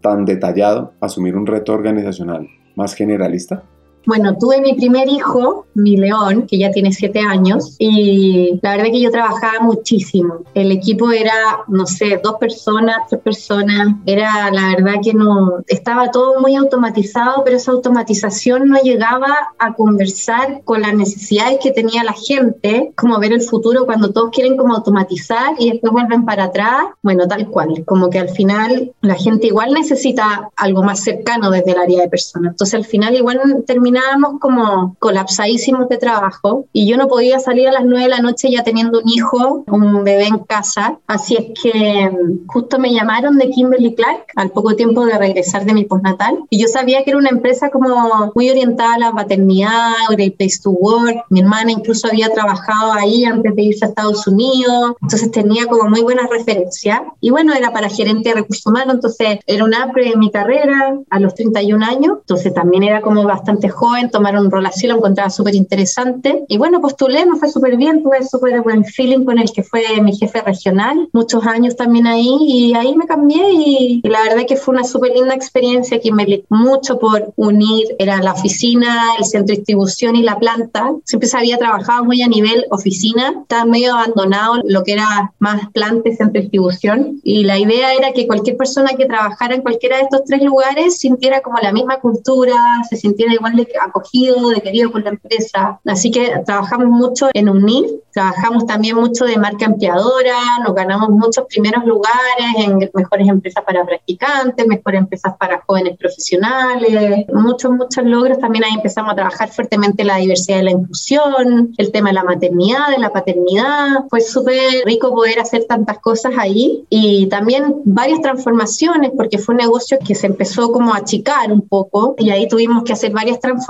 [0.00, 3.64] tan detallado a asumir un reto organizacional más generalista?
[4.06, 8.92] Bueno, tuve mi primer hijo, mi león, que ya tiene siete años, y la verdad
[8.92, 10.44] que yo trabajaba muchísimo.
[10.54, 13.96] El equipo era, no sé, dos personas, tres personas.
[14.06, 19.74] Era, la verdad que no, estaba todo muy automatizado, pero esa automatización no llegaba a
[19.74, 24.56] conversar con las necesidades que tenía la gente, como ver el futuro cuando todos quieren
[24.56, 26.84] como automatizar y después vuelven para atrás.
[27.02, 31.72] Bueno, tal cual, como que al final la gente igual necesita algo más cercano desde
[31.72, 32.52] el área de personas.
[32.52, 37.68] Entonces al final igual termina terminábamos como colapsadísimos de trabajo y yo no podía salir
[37.68, 40.98] a las 9 de la noche ya teniendo un hijo, un bebé en casa.
[41.06, 45.64] Así es que mm, justo me llamaron de Kimberly Clark al poco tiempo de regresar
[45.64, 49.12] de mi postnatal y yo sabía que era una empresa como muy orientada a la
[49.12, 51.26] paternidad, Great Place to Work.
[51.30, 55.88] Mi hermana incluso había trabajado ahí antes de irse a Estados Unidos, entonces tenía como
[55.88, 57.00] muy buenas referencias.
[57.20, 60.98] Y bueno, era para gerente de recursos humanos, entonces era una pre en mi carrera
[61.10, 64.96] a los 31 años, entonces también era como bastante joven, tomar un rol así lo
[64.96, 66.44] encontraba súper interesante.
[66.48, 69.82] Y bueno, postulé, me fue súper bien, tuve súper buen feeling con el que fue
[70.02, 74.56] mi jefe regional, muchos años también ahí, y ahí me cambié y, la verdad que
[74.56, 79.52] fue una súper linda experiencia que me mucho por unir, era la oficina, el centro
[79.52, 80.92] de distribución y la planta.
[81.04, 85.68] Siempre se había trabajado muy a nivel oficina, estaba medio abandonado lo que era más
[85.72, 87.20] planta y centro de distribución.
[87.22, 90.98] Y la idea era que cualquier persona que trabajara en cualquiera de estos tres lugares
[90.98, 92.54] sintiera como la misma cultura,
[92.88, 95.80] se sintiera igual de acogido, de querido por la empresa.
[95.84, 101.46] Así que trabajamos mucho en unir, trabajamos también mucho de marca empleadora, nos ganamos muchos
[101.46, 108.38] primeros lugares en mejores empresas para practicantes, mejores empresas para jóvenes profesionales, muchos, muchos logros.
[108.38, 112.24] También ahí empezamos a trabajar fuertemente la diversidad y la inclusión, el tema de la
[112.24, 114.04] maternidad, de la paternidad.
[114.08, 119.60] Fue súper rico poder hacer tantas cosas ahí y también varias transformaciones porque fue un
[119.60, 123.40] negocio que se empezó como a achicar un poco y ahí tuvimos que hacer varias
[123.40, 123.63] transformaciones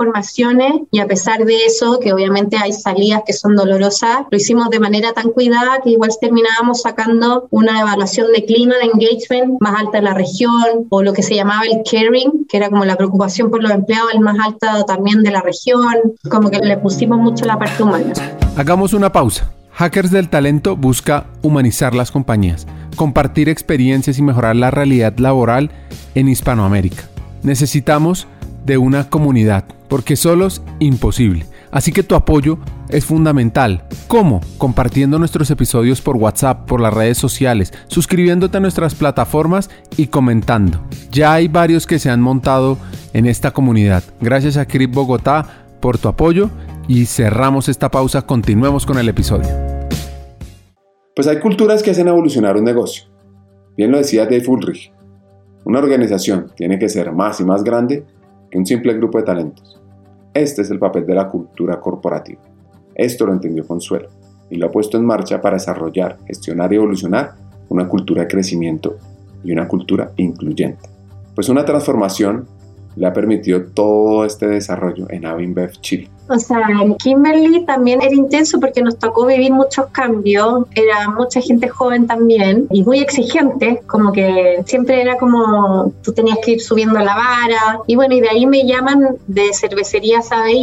[0.91, 4.79] y a pesar de eso, que obviamente hay salidas que son dolorosas, lo hicimos de
[4.79, 9.97] manera tan cuidada que igual terminábamos sacando una evaluación de clima de engagement más alta
[9.97, 13.49] de la región o lo que se llamaba el caring, que era como la preocupación
[13.49, 15.93] por los empleados, el más alta también de la región,
[16.29, 18.13] como que le pusimos mucho la parte humana.
[18.55, 19.51] Hagamos una pausa.
[19.73, 25.69] Hackers del Talento busca humanizar las compañías, compartir experiencias y mejorar la realidad laboral
[26.15, 27.03] en Hispanoamérica.
[27.43, 28.25] Necesitamos
[28.65, 31.45] de una comunidad, porque solos imposible.
[31.71, 32.57] Así que tu apoyo
[32.89, 33.83] es fundamental.
[34.07, 34.41] ¿Cómo?
[34.57, 40.79] Compartiendo nuestros episodios por WhatsApp, por las redes sociales, suscribiéndote a nuestras plataformas y comentando.
[41.11, 42.77] Ya hay varios que se han montado
[43.13, 44.03] en esta comunidad.
[44.21, 46.49] Gracias a Crip Bogotá por tu apoyo
[46.87, 48.21] y cerramos esta pausa.
[48.21, 49.49] Continuemos con el episodio.
[51.15, 53.05] Pues hay culturas que hacen evolucionar un negocio.
[53.77, 54.93] Bien lo decía Dave Ulrich.
[55.65, 58.05] Una organización tiene que ser más y más grande
[58.49, 59.81] que un simple grupo de talentos.
[60.33, 62.41] Este es el papel de la cultura corporativa.
[62.93, 64.09] Esto lo entendió Consuelo
[64.49, 67.35] y lo ha puesto en marcha para desarrollar, gestionar y evolucionar
[67.69, 68.97] una cultura de crecimiento
[69.43, 70.89] y una cultura incluyente.
[71.33, 72.47] Pues una transformación
[72.95, 76.09] le ha permitido todo este desarrollo en Avinbev Chile.
[76.27, 81.39] O sea, en Kimberly también era intenso porque nos tocó vivir muchos cambios, era mucha
[81.41, 86.61] gente joven también y muy exigente, como que siempre era como tú tenías que ir
[86.61, 90.55] subiendo la vara y bueno, y de ahí me llaman de cervecería Sabe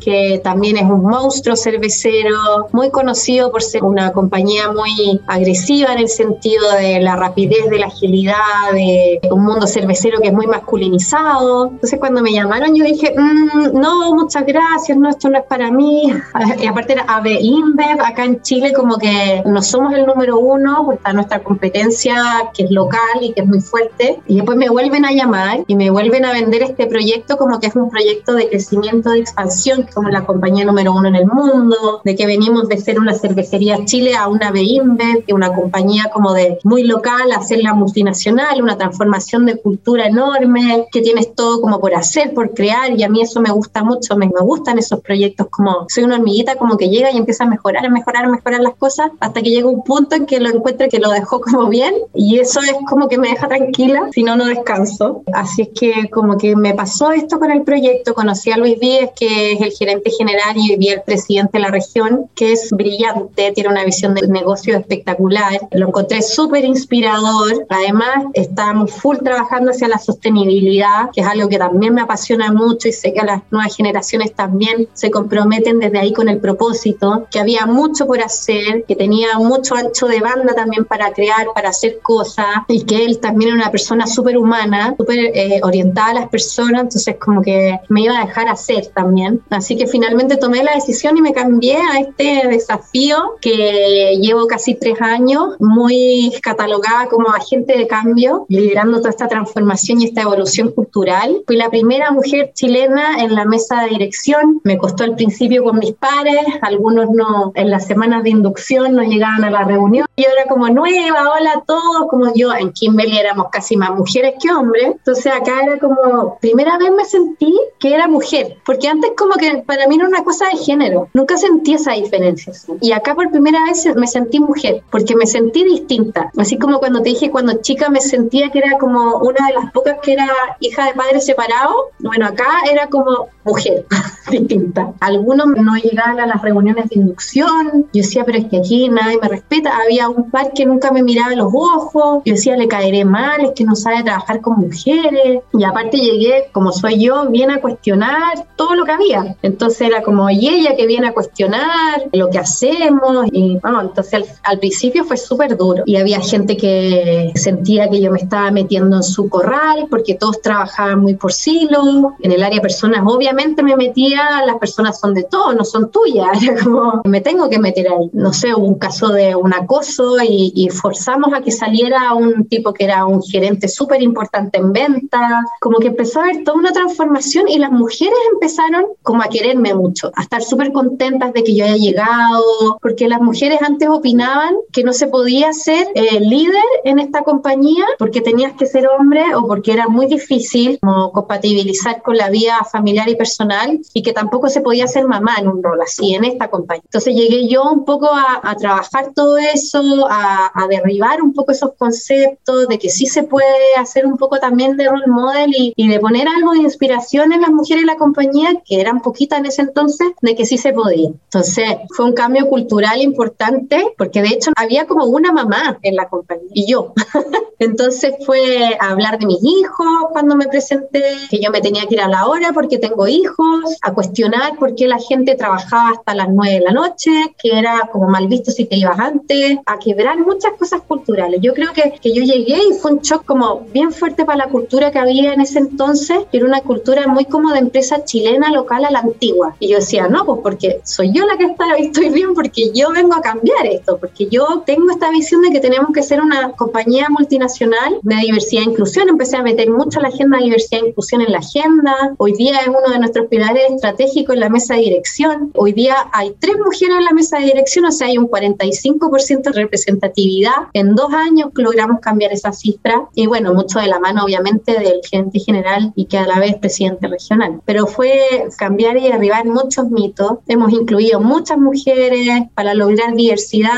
[0.00, 5.98] que también es un monstruo cervecero, muy conocido por ser una compañía muy agresiva en
[5.98, 10.46] el sentido de la rapidez, de la agilidad, de un mundo cervecero que es muy
[10.46, 11.70] masculinizado.
[11.72, 15.70] Entonces cuando me llamaron yo dije, mm, no, muchas gracias no, esto no es para
[15.70, 16.12] mí.
[16.62, 20.92] Y aparte era AB InBev, acá en Chile como que no somos el número uno,
[20.92, 22.14] está nuestra competencia
[22.54, 24.20] que es local y que es muy fuerte.
[24.26, 27.66] Y después me vuelven a llamar y me vuelven a vender este proyecto como que
[27.66, 31.26] es un proyecto de crecimiento, de expansión, que somos la compañía número uno en el
[31.26, 35.52] mundo, de que venimos de ser una cervecería Chile a una AB InBev, que una
[35.52, 41.34] compañía como de muy local, a hacerla multinacional, una transformación de cultura enorme, que tienes
[41.34, 44.40] todo como por hacer, por crear, y a mí eso me gusta mucho, me, me
[44.40, 47.90] gustan esos proyectos como soy una hormiguita como que llega y empieza a mejorar, a
[47.90, 50.98] mejorar, a mejorar las cosas hasta que llega un punto en que lo encuentre que
[50.98, 54.46] lo dejó como bien y eso es como que me deja tranquila, si no, no
[54.46, 55.22] descanso.
[55.32, 59.10] Así es que como que me pasó esto con el proyecto, conocí a Luis Díez,
[59.18, 63.52] que es el gerente general y hoy el presidente de la región, que es brillante,
[63.52, 69.88] tiene una visión de negocio espectacular, lo encontré súper inspirador, además estábamos full trabajando hacia
[69.88, 73.42] la sostenibilidad, que es algo que también me apasiona mucho y sé que a las
[73.50, 78.84] nuevas generaciones también se comprometen desde ahí con el propósito, que había mucho por hacer,
[78.86, 83.18] que tenía mucho ancho de banda también para crear, para hacer cosas, y que él
[83.18, 87.78] también era una persona súper humana, súper eh, orientada a las personas, entonces como que
[87.88, 89.40] me iba a dejar hacer también.
[89.50, 94.74] Así que finalmente tomé la decisión y me cambié a este desafío que llevo casi
[94.74, 100.70] tres años, muy catalogada como agente de cambio, liderando toda esta transformación y esta evolución
[100.72, 101.42] cultural.
[101.46, 104.60] Fui la primera mujer chilena en la mesa de dirección.
[104.72, 109.02] Me costó al principio con mis pares, algunos no, en las semanas de inducción no
[109.02, 110.06] llegaban a la reunión.
[110.16, 114.36] Yo era como nueva, hola a todos, como yo en Kimberly éramos casi más mujeres
[114.40, 114.92] que hombres.
[114.92, 119.58] Entonces acá era como, primera vez me sentí que era mujer, porque antes como que
[119.58, 122.54] para mí era una cosa de género, nunca sentí esa diferencia.
[122.80, 126.30] Y acá por primera vez me sentí mujer, porque me sentí distinta.
[126.38, 129.70] Así como cuando te dije cuando chica me sentía que era como una de las
[129.72, 133.86] pocas que era hija de padres separados, bueno, acá era como mujer,
[134.30, 134.92] distinta.
[135.00, 139.18] Algunos no llegaban a las reuniones de inducción, yo decía, pero es que aquí nadie
[139.20, 139.76] me respeta.
[139.84, 143.50] Había un par que nunca me miraba los ojos, yo decía, le caeré mal, es
[143.52, 145.42] que no sabe trabajar con mujeres.
[145.52, 149.36] Y aparte llegué, como soy yo, bien a cuestionar todo lo que había.
[149.42, 153.26] Entonces era como, y ella que viene a cuestionar lo que hacemos.
[153.32, 155.82] Y vamos, entonces al, al principio fue súper duro.
[155.86, 160.40] Y había gente que sentía que yo me estaba metiendo en su corral porque todos
[160.40, 162.14] trabajaban muy por silo.
[162.20, 166.30] En el área personas, obviamente me metía, las personas son de todo, no son tuyas.
[166.42, 168.10] Era como, me tengo que meter ahí.
[168.12, 172.46] No sé, hubo un caso de un acoso y, y forzamos a que saliera un
[172.46, 175.42] tipo que era un gerente súper importante en venta.
[175.60, 179.74] Como que empezó a haber toda una transformación y las mujeres empezaron como a quererme
[179.74, 184.54] mucho, a estar súper contentas de que yo haya llegado, porque las mujeres antes opinaban
[184.72, 189.34] que no se podía ser eh, líder en esta compañía porque tenías que ser hombre
[189.34, 194.12] o porque era muy difícil como compatibilizar con la vida familiar y personal y que
[194.12, 196.82] tampoco se podía ser mamá en un rol así en esta compañía.
[196.84, 201.52] Entonces llegué yo un poco a, a trabajar todo eso, a, a, derribar un poco
[201.52, 205.72] esos conceptos de que sí se puede hacer un poco también de role model y,
[205.76, 209.38] y de poner algo de inspiración en las mujeres de la compañía, que eran poquitas
[209.38, 211.08] en ese entonces, de que sí se podía.
[211.08, 211.64] Entonces
[211.94, 216.50] fue un cambio cultural importante porque de hecho había como una mamá en la compañía
[216.52, 216.92] y yo.
[217.58, 222.00] Entonces fue hablar de mis hijos cuando me presenté, que yo me tenía que ir
[222.00, 226.28] a la hora porque tengo hijos, a cuestionar por qué la gente trabajaba hasta las
[226.28, 227.10] nueve de la noche,
[227.40, 231.40] que era como mal visto si te ibas antes, a quebrar muchas cosas culturales.
[231.42, 234.50] Yo creo que, que yo llegué y fue un shock como bien fuerte para la
[234.50, 238.50] cultura que había en ese entonces, que era una cultura muy como de empresa chilena
[238.50, 239.56] local a la antigua.
[239.60, 242.90] Y yo decía, no, pues porque soy yo la que está, estoy bien porque yo
[242.90, 246.52] vengo a cambiar esto, porque yo tengo esta visión de que tenemos que ser una
[246.52, 249.08] compañía multinacional de diversidad e inclusión.
[249.08, 252.14] Empecé a meter mucho la agenda de diversidad e inclusión en la agenda.
[252.18, 255.50] Hoy día es uno de nuestros pilares estratégicos en la mesa de dirección.
[255.54, 259.42] Hoy día hay tres mujeres en la mesa de dirección, o sea, hay un 45%
[259.42, 260.52] de representatividad.
[260.72, 265.00] En dos años logramos cambiar esa cifra y bueno, mucho de la mano obviamente del
[265.08, 267.60] gerente general y que a la vez presidente regional.
[267.64, 270.38] Pero fue cambiar y derribar muchos mitos.
[270.46, 273.72] Hemos incluido muchas mujeres para lograr diversidad.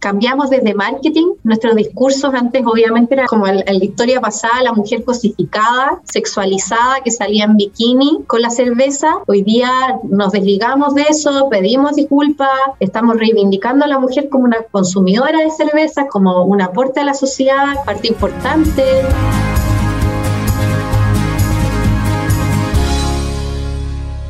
[0.00, 1.32] Cambiamos desde marketing.
[1.42, 7.10] Nuestros discursos antes obviamente era como en la historia pasada, la mujer cosificada, sexualizada, que
[7.10, 9.20] salía en bikini con la cerveza.
[9.26, 9.70] Hoy día
[10.02, 12.48] nos desligamos de eso, pedimos disculpas,
[12.80, 17.14] estamos reivindicando a la mujer como una consumidora de cerveza, como un aporte a la
[17.14, 18.82] sociedad, parte importante.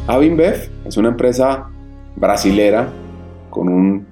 [0.07, 1.69] Avinbev es una empresa
[2.15, 2.89] brasilera
[3.51, 4.07] con un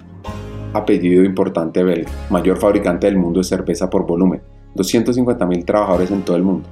[0.73, 4.41] apellido importante belga, mayor fabricante del mundo de cerveza por volumen,
[4.75, 6.67] 250 mil trabajadores en todo el mundo.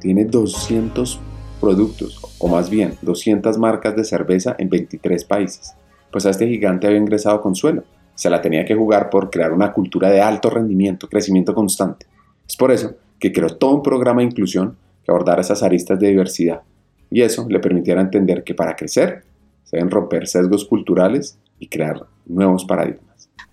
[0.00, 1.20] Tiene 200
[1.60, 5.74] productos, o más bien 200 marcas de cerveza en 23 países.
[6.10, 7.84] Pues a este gigante había ingresado Consuelo.
[8.14, 12.06] Se la tenía que jugar por crear una cultura de alto rendimiento, crecimiento constante.
[12.48, 16.08] Es por eso que creó todo un programa de inclusión que abordara esas aristas de
[16.08, 16.62] diversidad
[17.10, 19.24] y eso le permitiera entender que para crecer
[19.64, 23.09] se deben romper sesgos culturales y crear nuevos paradigmas.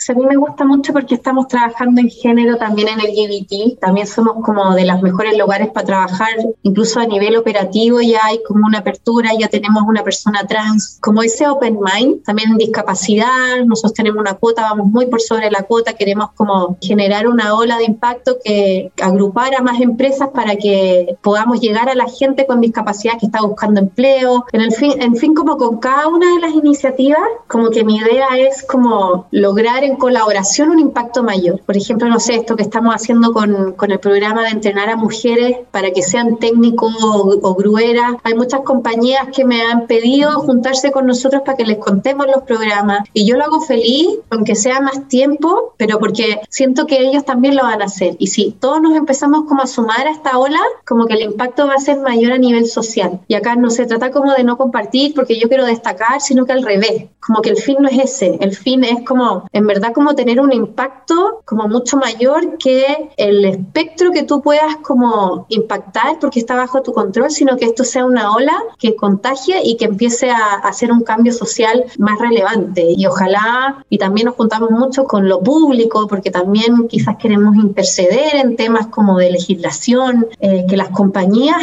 [0.09, 4.07] A mí me gusta mucho porque estamos trabajando en género también en el LGBT, también
[4.07, 6.33] somos como de los mejores lugares para trabajar,
[6.63, 11.23] incluso a nivel operativo ya hay como una apertura, ya tenemos una persona trans, como
[11.23, 15.63] ese open mind, también en discapacidad, nosotros tenemos una cuota, vamos muy por sobre la
[15.63, 21.17] cuota, queremos como generar una ola de impacto que agrupar a más empresas para que
[21.21, 25.15] podamos llegar a la gente con discapacidad que está buscando empleo, en, el fin, en
[25.15, 29.83] fin como con cada una de las iniciativas, como que mi idea es como lograr
[29.83, 31.61] en colaboración un impacto mayor.
[31.61, 34.95] Por ejemplo, no sé, esto que estamos haciendo con, con el programa de entrenar a
[34.95, 38.15] mujeres para que sean técnicos o, o grueras.
[38.23, 42.43] Hay muchas compañías que me han pedido juntarse con nosotros para que les contemos los
[42.43, 47.25] programas y yo lo hago feliz, aunque sea más tiempo, pero porque siento que ellos
[47.25, 48.15] también lo van a hacer.
[48.19, 51.67] Y si todos nos empezamos como a sumar a esta ola, como que el impacto
[51.67, 53.19] va a ser mayor a nivel social.
[53.27, 56.53] Y acá no se trata como de no compartir porque yo quiero destacar, sino que
[56.53, 59.86] al revés, como que el fin no es ese, el fin es como en verdad
[59.87, 65.45] da como tener un impacto como mucho mayor que el espectro que tú puedas como
[65.49, 69.77] impactar porque está bajo tu control, sino que esto sea una ola que contagie y
[69.77, 72.85] que empiece a hacer un cambio social más relevante.
[72.95, 78.35] Y ojalá, y también nos juntamos mucho con lo público, porque también quizás queremos interceder
[78.35, 81.57] en temas como de legislación, eh, que las compañías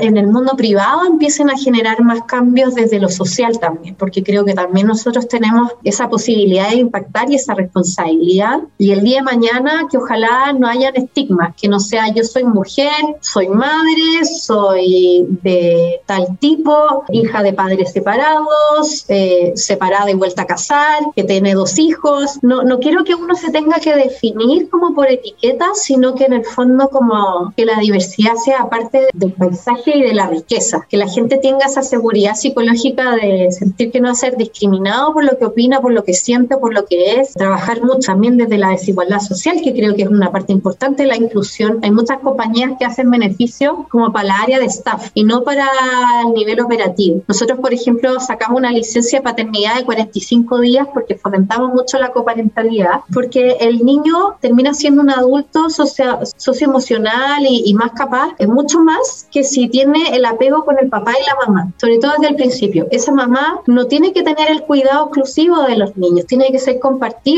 [0.00, 4.44] en el mundo privado empiecen a generar más cambios desde lo social también, porque creo
[4.44, 8.60] que también nosotros tenemos esa posibilidad de impactar y esa responsabilidad.
[8.78, 12.44] Y el día de mañana que ojalá no hayan estigmas, que no sea yo soy
[12.44, 20.42] mujer, soy madre, soy de tal tipo, hija de padres separados, eh, separada y vuelta
[20.42, 22.38] a casar, que tiene dos hijos.
[22.42, 26.34] No, no quiero que uno se tenga que definir como por etiquetas, sino que en
[26.34, 30.96] el fondo como que la diversidad sea parte del paisaje y de la riqueza, que
[30.96, 35.24] la gente tenga esa seguridad psicológica de sentir que no va a ser discriminado por
[35.24, 38.58] lo que opina, por lo que siente, por lo que es, trabajar mucho también desde
[38.58, 41.80] la desigualdad social, que creo que es una parte importante de la inclusión.
[41.82, 45.66] Hay muchas compañías que hacen beneficios como para la área de staff y no para
[46.24, 47.22] el nivel operativo.
[47.26, 52.12] Nosotros, por ejemplo, sacamos una licencia de paternidad de 45 días porque fomentamos mucho la
[52.12, 58.48] coparentalidad, porque el niño termina siendo un adulto socio socioemocional y, y más capaz, es
[58.48, 62.12] mucho más que si tiene el apego con el papá y la mamá, sobre todo
[62.12, 62.86] desde el principio.
[62.90, 66.78] Esa mamá no tiene que tener el cuidado exclusivo de los niños, tiene que ser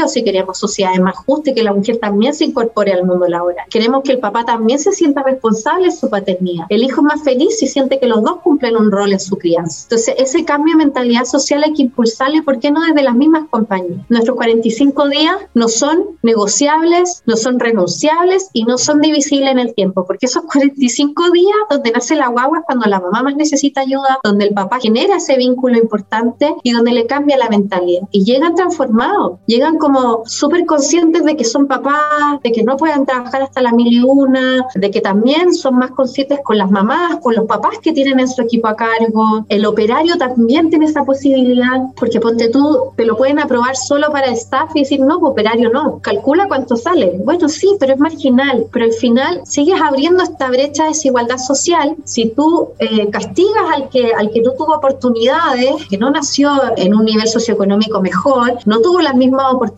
[0.08, 3.66] si queremos sociedades más justas y que la mujer también se incorpore al mundo laboral.
[3.70, 6.66] Queremos que el papá también se sienta responsable de su paternidad.
[6.68, 9.36] El hijo es más feliz si siente que los dos cumplen un rol en su
[9.36, 9.84] crianza.
[9.84, 13.48] Entonces, ese cambio de mentalidad social hay que impulsarle, ¿por qué no desde las mismas
[13.50, 14.00] compañías?
[14.08, 19.74] Nuestros 45 días no son negociables, no son renunciables y no son divisibles en el
[19.74, 23.82] tiempo, porque esos 45 días donde nace la guagua es cuando la mamá más necesita
[23.82, 28.02] ayuda, donde el papá genera ese vínculo importante y donde le cambia la mentalidad.
[28.10, 33.04] Y llegan transformados, llegan como súper conscientes de que son papás, de que no puedan
[33.04, 37.16] trabajar hasta la mil y una, de que también son más conscientes con las mamás,
[37.20, 39.44] con los papás que tienen en su equipo a cargo.
[39.48, 44.28] El operario también tiene esa posibilidad, porque ponte tú, te lo pueden aprobar solo para
[44.28, 47.18] staff y decir, no, operario no, calcula cuánto sale.
[47.24, 51.96] Bueno, sí, pero es marginal, pero al final sigues abriendo esta brecha de desigualdad social
[52.04, 56.94] si tú eh, castigas al que, al que no tuvo oportunidades, que no nació en
[56.94, 59.71] un nivel socioeconómico mejor, no tuvo las mismas oportunidades,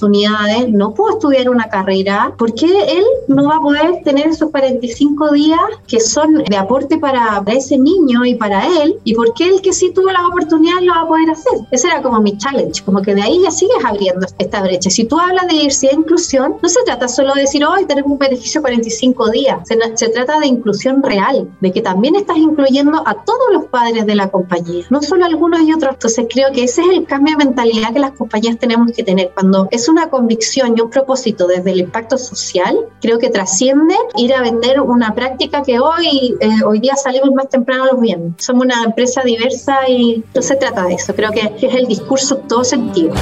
[0.70, 5.32] no pudo estudiar una carrera, ¿por qué él no va a poder tener esos 45
[5.32, 8.98] días que son de aporte para, ese niño y para él?
[9.04, 11.60] ¿Y por qué el que sí tuvo la oportunidad lo va a poder hacer?
[11.70, 14.90] Ese era como mi challenge, como que de ahí ya sigues abriendo esta brecha.
[14.90, 18.12] Si tú hablas de diversidad e inclusión, no se trata solo de decir, hoy tenemos
[18.12, 23.02] un beneficio 45 días, se, se trata de inclusión real, de que también estás incluyendo
[23.06, 25.94] a todos los padres de la compañía, no solo algunos y otros.
[25.94, 29.30] Entonces creo que ese es el cambio de mentalidad que las compañías tenemos que tener.
[29.34, 34.34] Cuando es una convicción y un propósito desde el impacto social, creo que trasciende ir
[34.34, 38.34] a vender una práctica que hoy, eh, hoy día salimos más temprano los viernes.
[38.38, 41.14] Somos una empresa diversa y no se trata de eso.
[41.14, 43.14] Creo que es el discurso todo sentido.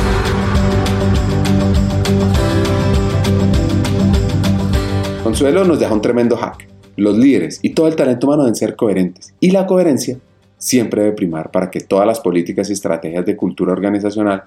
[5.23, 6.69] Consuelo nos deja un tremendo hack.
[6.97, 9.33] Los líderes y todo el talento humano deben ser coherentes.
[9.41, 10.19] Y la coherencia
[10.59, 14.45] siempre debe primar para que todas las políticas y estrategias de cultura organizacional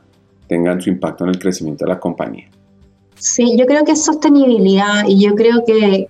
[0.48, 2.50] tengan su impacto en el crecimiento de la compañía.
[3.18, 6.08] Sí, yo creo que es sostenibilidad y yo creo que,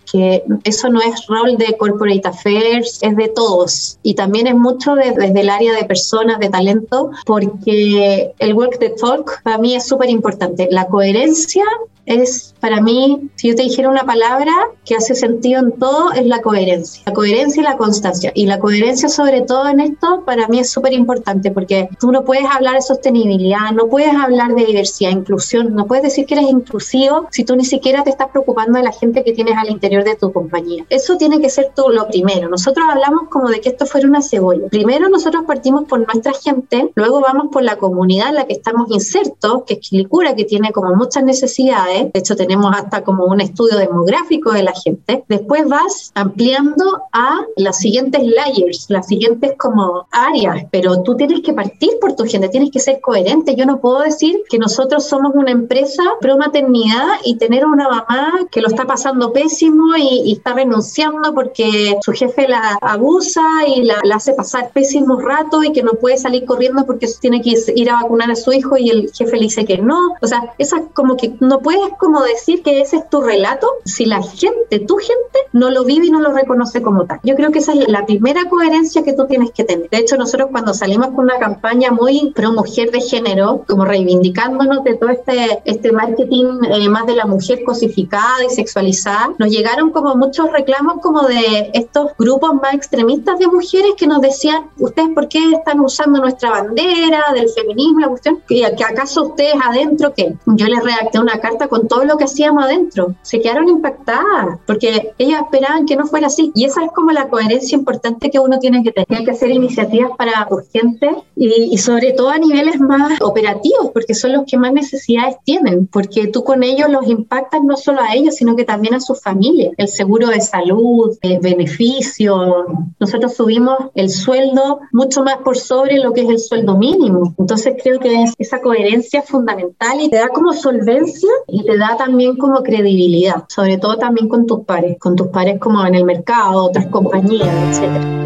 [0.63, 3.99] eso no es rol de corporate affairs, es de todos.
[4.01, 8.89] Y también es mucho desde el área de personas, de talento, porque el work the
[8.89, 10.67] talk para mí es súper importante.
[10.71, 11.63] La coherencia
[12.05, 14.51] es para mí, si yo te dijera una palabra
[14.85, 17.03] que hace sentido en todo, es la coherencia.
[17.05, 18.31] La coherencia y la constancia.
[18.33, 22.23] Y la coherencia sobre todo en esto, para mí es súper importante porque tú no
[22.23, 26.49] puedes hablar de sostenibilidad, no puedes hablar de diversidad, inclusión, no puedes decir que eres
[26.49, 30.03] inclusivo si tú ni siquiera te estás preocupando de la gente que tienes al interior
[30.03, 30.85] de tu compañía.
[30.89, 32.49] Eso tiene que ser tú lo primero.
[32.49, 34.67] Nosotros hablamos como de que esto fuera una cebolla.
[34.69, 38.89] Primero nosotros partimos por nuestra gente, luego vamos por la comunidad en la que estamos
[38.91, 43.41] insertos, que es Quilicura, que tiene como muchas necesidades de hecho tenemos hasta como un
[43.41, 45.23] estudio demográfico de la gente.
[45.27, 51.53] Después vas ampliando a las siguientes layers, las siguientes como áreas, pero tú tienes que
[51.53, 53.55] partir por tu gente, tienes que ser coherente.
[53.55, 58.33] Yo no puedo decir que nosotros somos una empresa pro maternidad y tener una mamá
[58.51, 63.99] que lo está pasando pésimo y, está renunciando porque su jefe la abusa y la,
[64.03, 67.89] la hace pasar pésimo rato y que no puede salir corriendo porque tiene que ir
[67.89, 70.15] a vacunar a su hijo y el jefe le dice que no.
[70.21, 73.67] O sea, esa como que no puedes es como decir que ese es tu relato
[73.85, 77.19] si la gente, tu gente, no lo vive y no lo reconoce como tal.
[77.23, 79.89] Yo creo que esa es la primera coherencia que tú tienes que tener.
[79.89, 84.83] De hecho, nosotros cuando salimos con una campaña muy pro mujer de género, como reivindicándonos
[84.83, 89.91] de todo este, este marketing eh, más de la mujer cosificada y sexualizada, nos llegaron
[89.91, 95.09] como muchos reclamos como de estos grupos más extremistas de mujeres que nos decían, ¿ustedes
[95.13, 98.41] por qué están usando nuestra bandera del feminismo, la cuestión?
[98.47, 100.35] ¿Que acaso ustedes adentro qué?
[100.45, 103.15] Yo les redacté una carta con todo lo que hacíamos adentro.
[103.21, 106.51] Se quedaron impactadas porque ellas esperaban que no fuera así.
[106.55, 109.07] Y esa es como la coherencia importante que uno tiene que tener.
[109.09, 114.13] Hay que hacer iniciativas para urgentes y, y sobre todo a niveles más operativos, porque
[114.13, 118.13] son los que más necesidades tienen, porque tú con ellos los impactas no solo a
[118.15, 119.71] ellos, sino que también a su familia.
[119.77, 122.65] El seguro de salud, el beneficio.
[122.99, 127.33] Nosotros subimos el sueldo mucho más por sobre lo que es el sueldo mínimo.
[127.37, 131.97] Entonces creo que es esa coherencia fundamental y te da como solvencia y te da
[131.97, 136.05] también como credibilidad, sobre todo también con tus pares, con tus pares como en el
[136.05, 138.25] mercado, otras compañías, etcétera.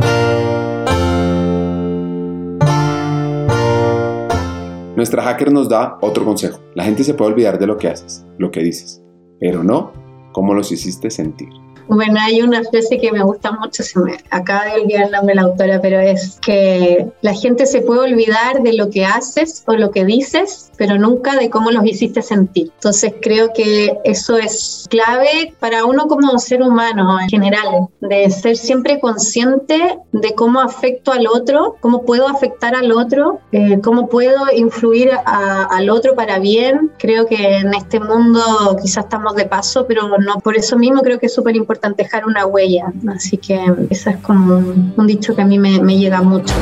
[4.96, 6.60] Nuestra hacker nos da otro consejo.
[6.76, 9.02] La gente se puede olvidar de lo que haces, lo que dices,
[9.40, 9.94] pero no
[10.34, 11.50] cómo los hiciste sentir.
[11.90, 15.34] Bueno, hay una frase que me gusta mucho, se me acaba de olvidar el nombre
[15.34, 19.64] de la autora, pero es que la gente se puede olvidar de lo que haces
[19.66, 22.72] o lo que dices, pero nunca de cómo los hiciste sentir.
[22.76, 28.56] Entonces creo que eso es clave para uno como ser humano en general, de ser
[28.56, 34.46] siempre consciente de cómo afecto al otro, cómo puedo afectar al otro, eh, cómo puedo
[34.56, 36.92] influir al otro para bien.
[37.00, 41.18] Creo que en este mundo quizás estamos de paso, pero no por eso mismo creo
[41.18, 42.92] que es súper importante dejar una huella.
[43.08, 43.60] Así que
[43.90, 46.54] esa es como un, dicho que a mí me, me llega mucho.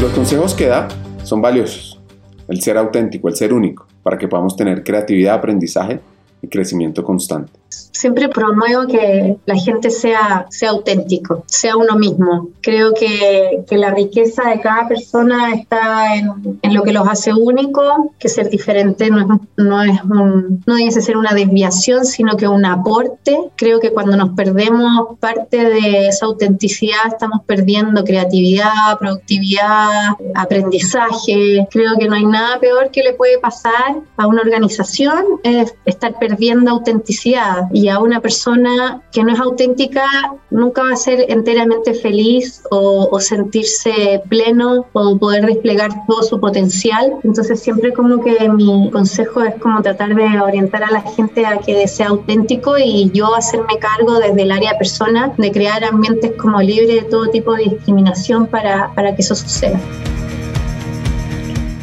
[0.00, 0.88] Los consejos que da
[1.24, 2.00] son valiosos.
[2.48, 6.00] El ser auténtico, el ser único, para que podamos tener creatividad, aprendizaje
[6.42, 12.48] y crecimiento constante siempre promuevo que la gente sea, sea auténtico, sea uno mismo.
[12.62, 17.32] Creo que, que la riqueza de cada persona está en, en, lo que los hace
[17.32, 22.36] únicos, que ser diferente no, es, no, es un, no debe ser una desviación, sino
[22.36, 23.38] que un aporte.
[23.56, 31.66] Creo que cuando nos perdemos parte de esa autenticidad estamos perdiendo creatividad, productividad, aprendizaje.
[31.70, 36.18] Creo que no hay nada peor que le puede pasar a una organización, es estar
[36.18, 40.04] perdiendo autenticidad y a una persona que no es auténtica
[40.50, 47.12] nunca va a ser enteramente feliz o, sentirse pleno o poder desplegar todo su potencial.
[47.22, 51.58] Entonces siempre como que mi consejo es como tratar de orientar a la gente a
[51.58, 56.60] que sea auténtico y yo hacerme cargo desde el área persona de crear ambientes como
[56.60, 59.78] libres de todo tipo de discriminación para, para que eso suceda.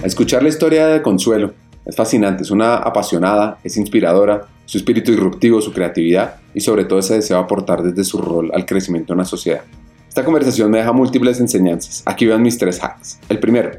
[0.04, 1.54] escuchar la historia de Consuelo
[1.88, 7.00] es fascinante, es una apasionada, es inspiradora, su espíritu disruptivo, su creatividad y sobre todo
[7.00, 9.62] ese deseo de aportar desde su rol al crecimiento de una sociedad.
[10.08, 12.04] Esta conversación me deja múltiples enseñanzas.
[12.06, 13.20] Aquí van mis tres hacks.
[13.30, 13.72] El primero,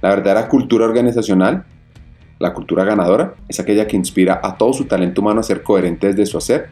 [0.00, 1.64] la verdadera cultura organizacional,
[2.38, 6.08] la cultura ganadora, es aquella que inspira a todo su talento humano a ser coherente
[6.08, 6.68] desde su hacer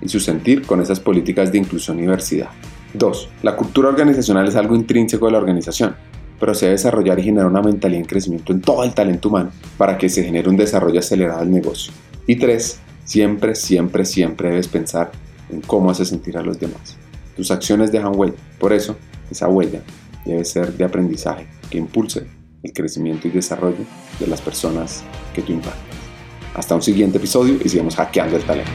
[0.00, 2.48] y su sentir con esas políticas de inclusión y diversidad.
[2.94, 3.28] 2.
[3.44, 5.94] La cultura organizacional es algo intrínseco de la organización
[6.42, 9.52] pero se debe desarrollar y generar una mentalidad en crecimiento en todo el talento humano
[9.78, 11.92] para que se genere un desarrollo acelerado del negocio.
[12.26, 15.12] Y tres, siempre, siempre, siempre debes pensar
[15.50, 16.96] en cómo haces sentir a los demás.
[17.36, 18.96] Tus acciones dejan huella, por eso
[19.30, 19.82] esa huella
[20.24, 22.26] debe ser de aprendizaje que impulse
[22.62, 23.84] el crecimiento y desarrollo
[24.20, 25.02] de las personas
[25.34, 25.82] que tú impactas.
[26.54, 28.70] Hasta un siguiente episodio y sigamos hackeando el talento.